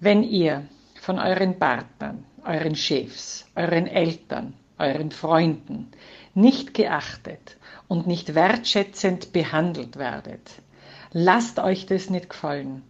Wenn 0.00 0.24
ihr 0.24 0.64
von 1.00 1.18
euren 1.18 1.58
Partnern, 1.58 2.24
euren 2.44 2.74
Chefs, 2.74 3.46
euren 3.54 3.86
Eltern, 3.86 4.54
euren 4.78 5.10
Freunden 5.10 5.88
nicht 6.34 6.74
geachtet 6.74 7.56
und 7.88 8.06
nicht 8.06 8.34
wertschätzend 8.34 9.32
behandelt 9.32 9.96
werdet. 9.96 10.50
Lasst 11.12 11.58
euch 11.58 11.86
das 11.86 12.10
nicht 12.10 12.30
gefallen. 12.30 12.82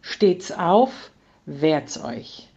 Steht's 0.00 0.50
auf, 0.50 1.10
wehrt's 1.46 2.02
euch. 2.02 2.48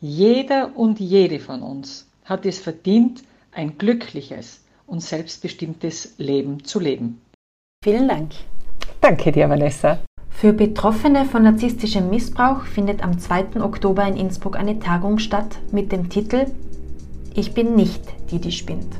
Jeder 0.00 0.76
und 0.76 1.00
jede 1.00 1.40
von 1.40 1.62
uns 1.62 2.10
hat 2.24 2.44
es 2.44 2.58
verdient, 2.58 3.22
ein 3.52 3.78
glückliches 3.78 4.62
und 4.86 5.00
selbstbestimmtes 5.00 6.14
Leben 6.18 6.64
zu 6.64 6.78
leben. 6.78 7.22
Vielen 7.82 8.08
Dank. 8.08 8.32
Danke 9.00 9.32
dir, 9.32 9.48
Vanessa. 9.48 9.98
Für 10.30 10.52
Betroffene 10.52 11.24
von 11.24 11.44
narzisstischem 11.44 12.10
Missbrauch 12.10 12.64
findet 12.64 13.02
am 13.02 13.18
2. 13.18 13.62
Oktober 13.62 14.06
in 14.06 14.16
Innsbruck 14.16 14.56
eine 14.56 14.78
Tagung 14.78 15.18
statt 15.18 15.58
mit 15.70 15.92
dem 15.92 16.10
Titel 16.10 16.46
ich 17.34 17.52
bin 17.52 17.74
nicht 17.74 18.00
die, 18.30 18.38
die 18.38 18.52
spinnt. 18.52 18.94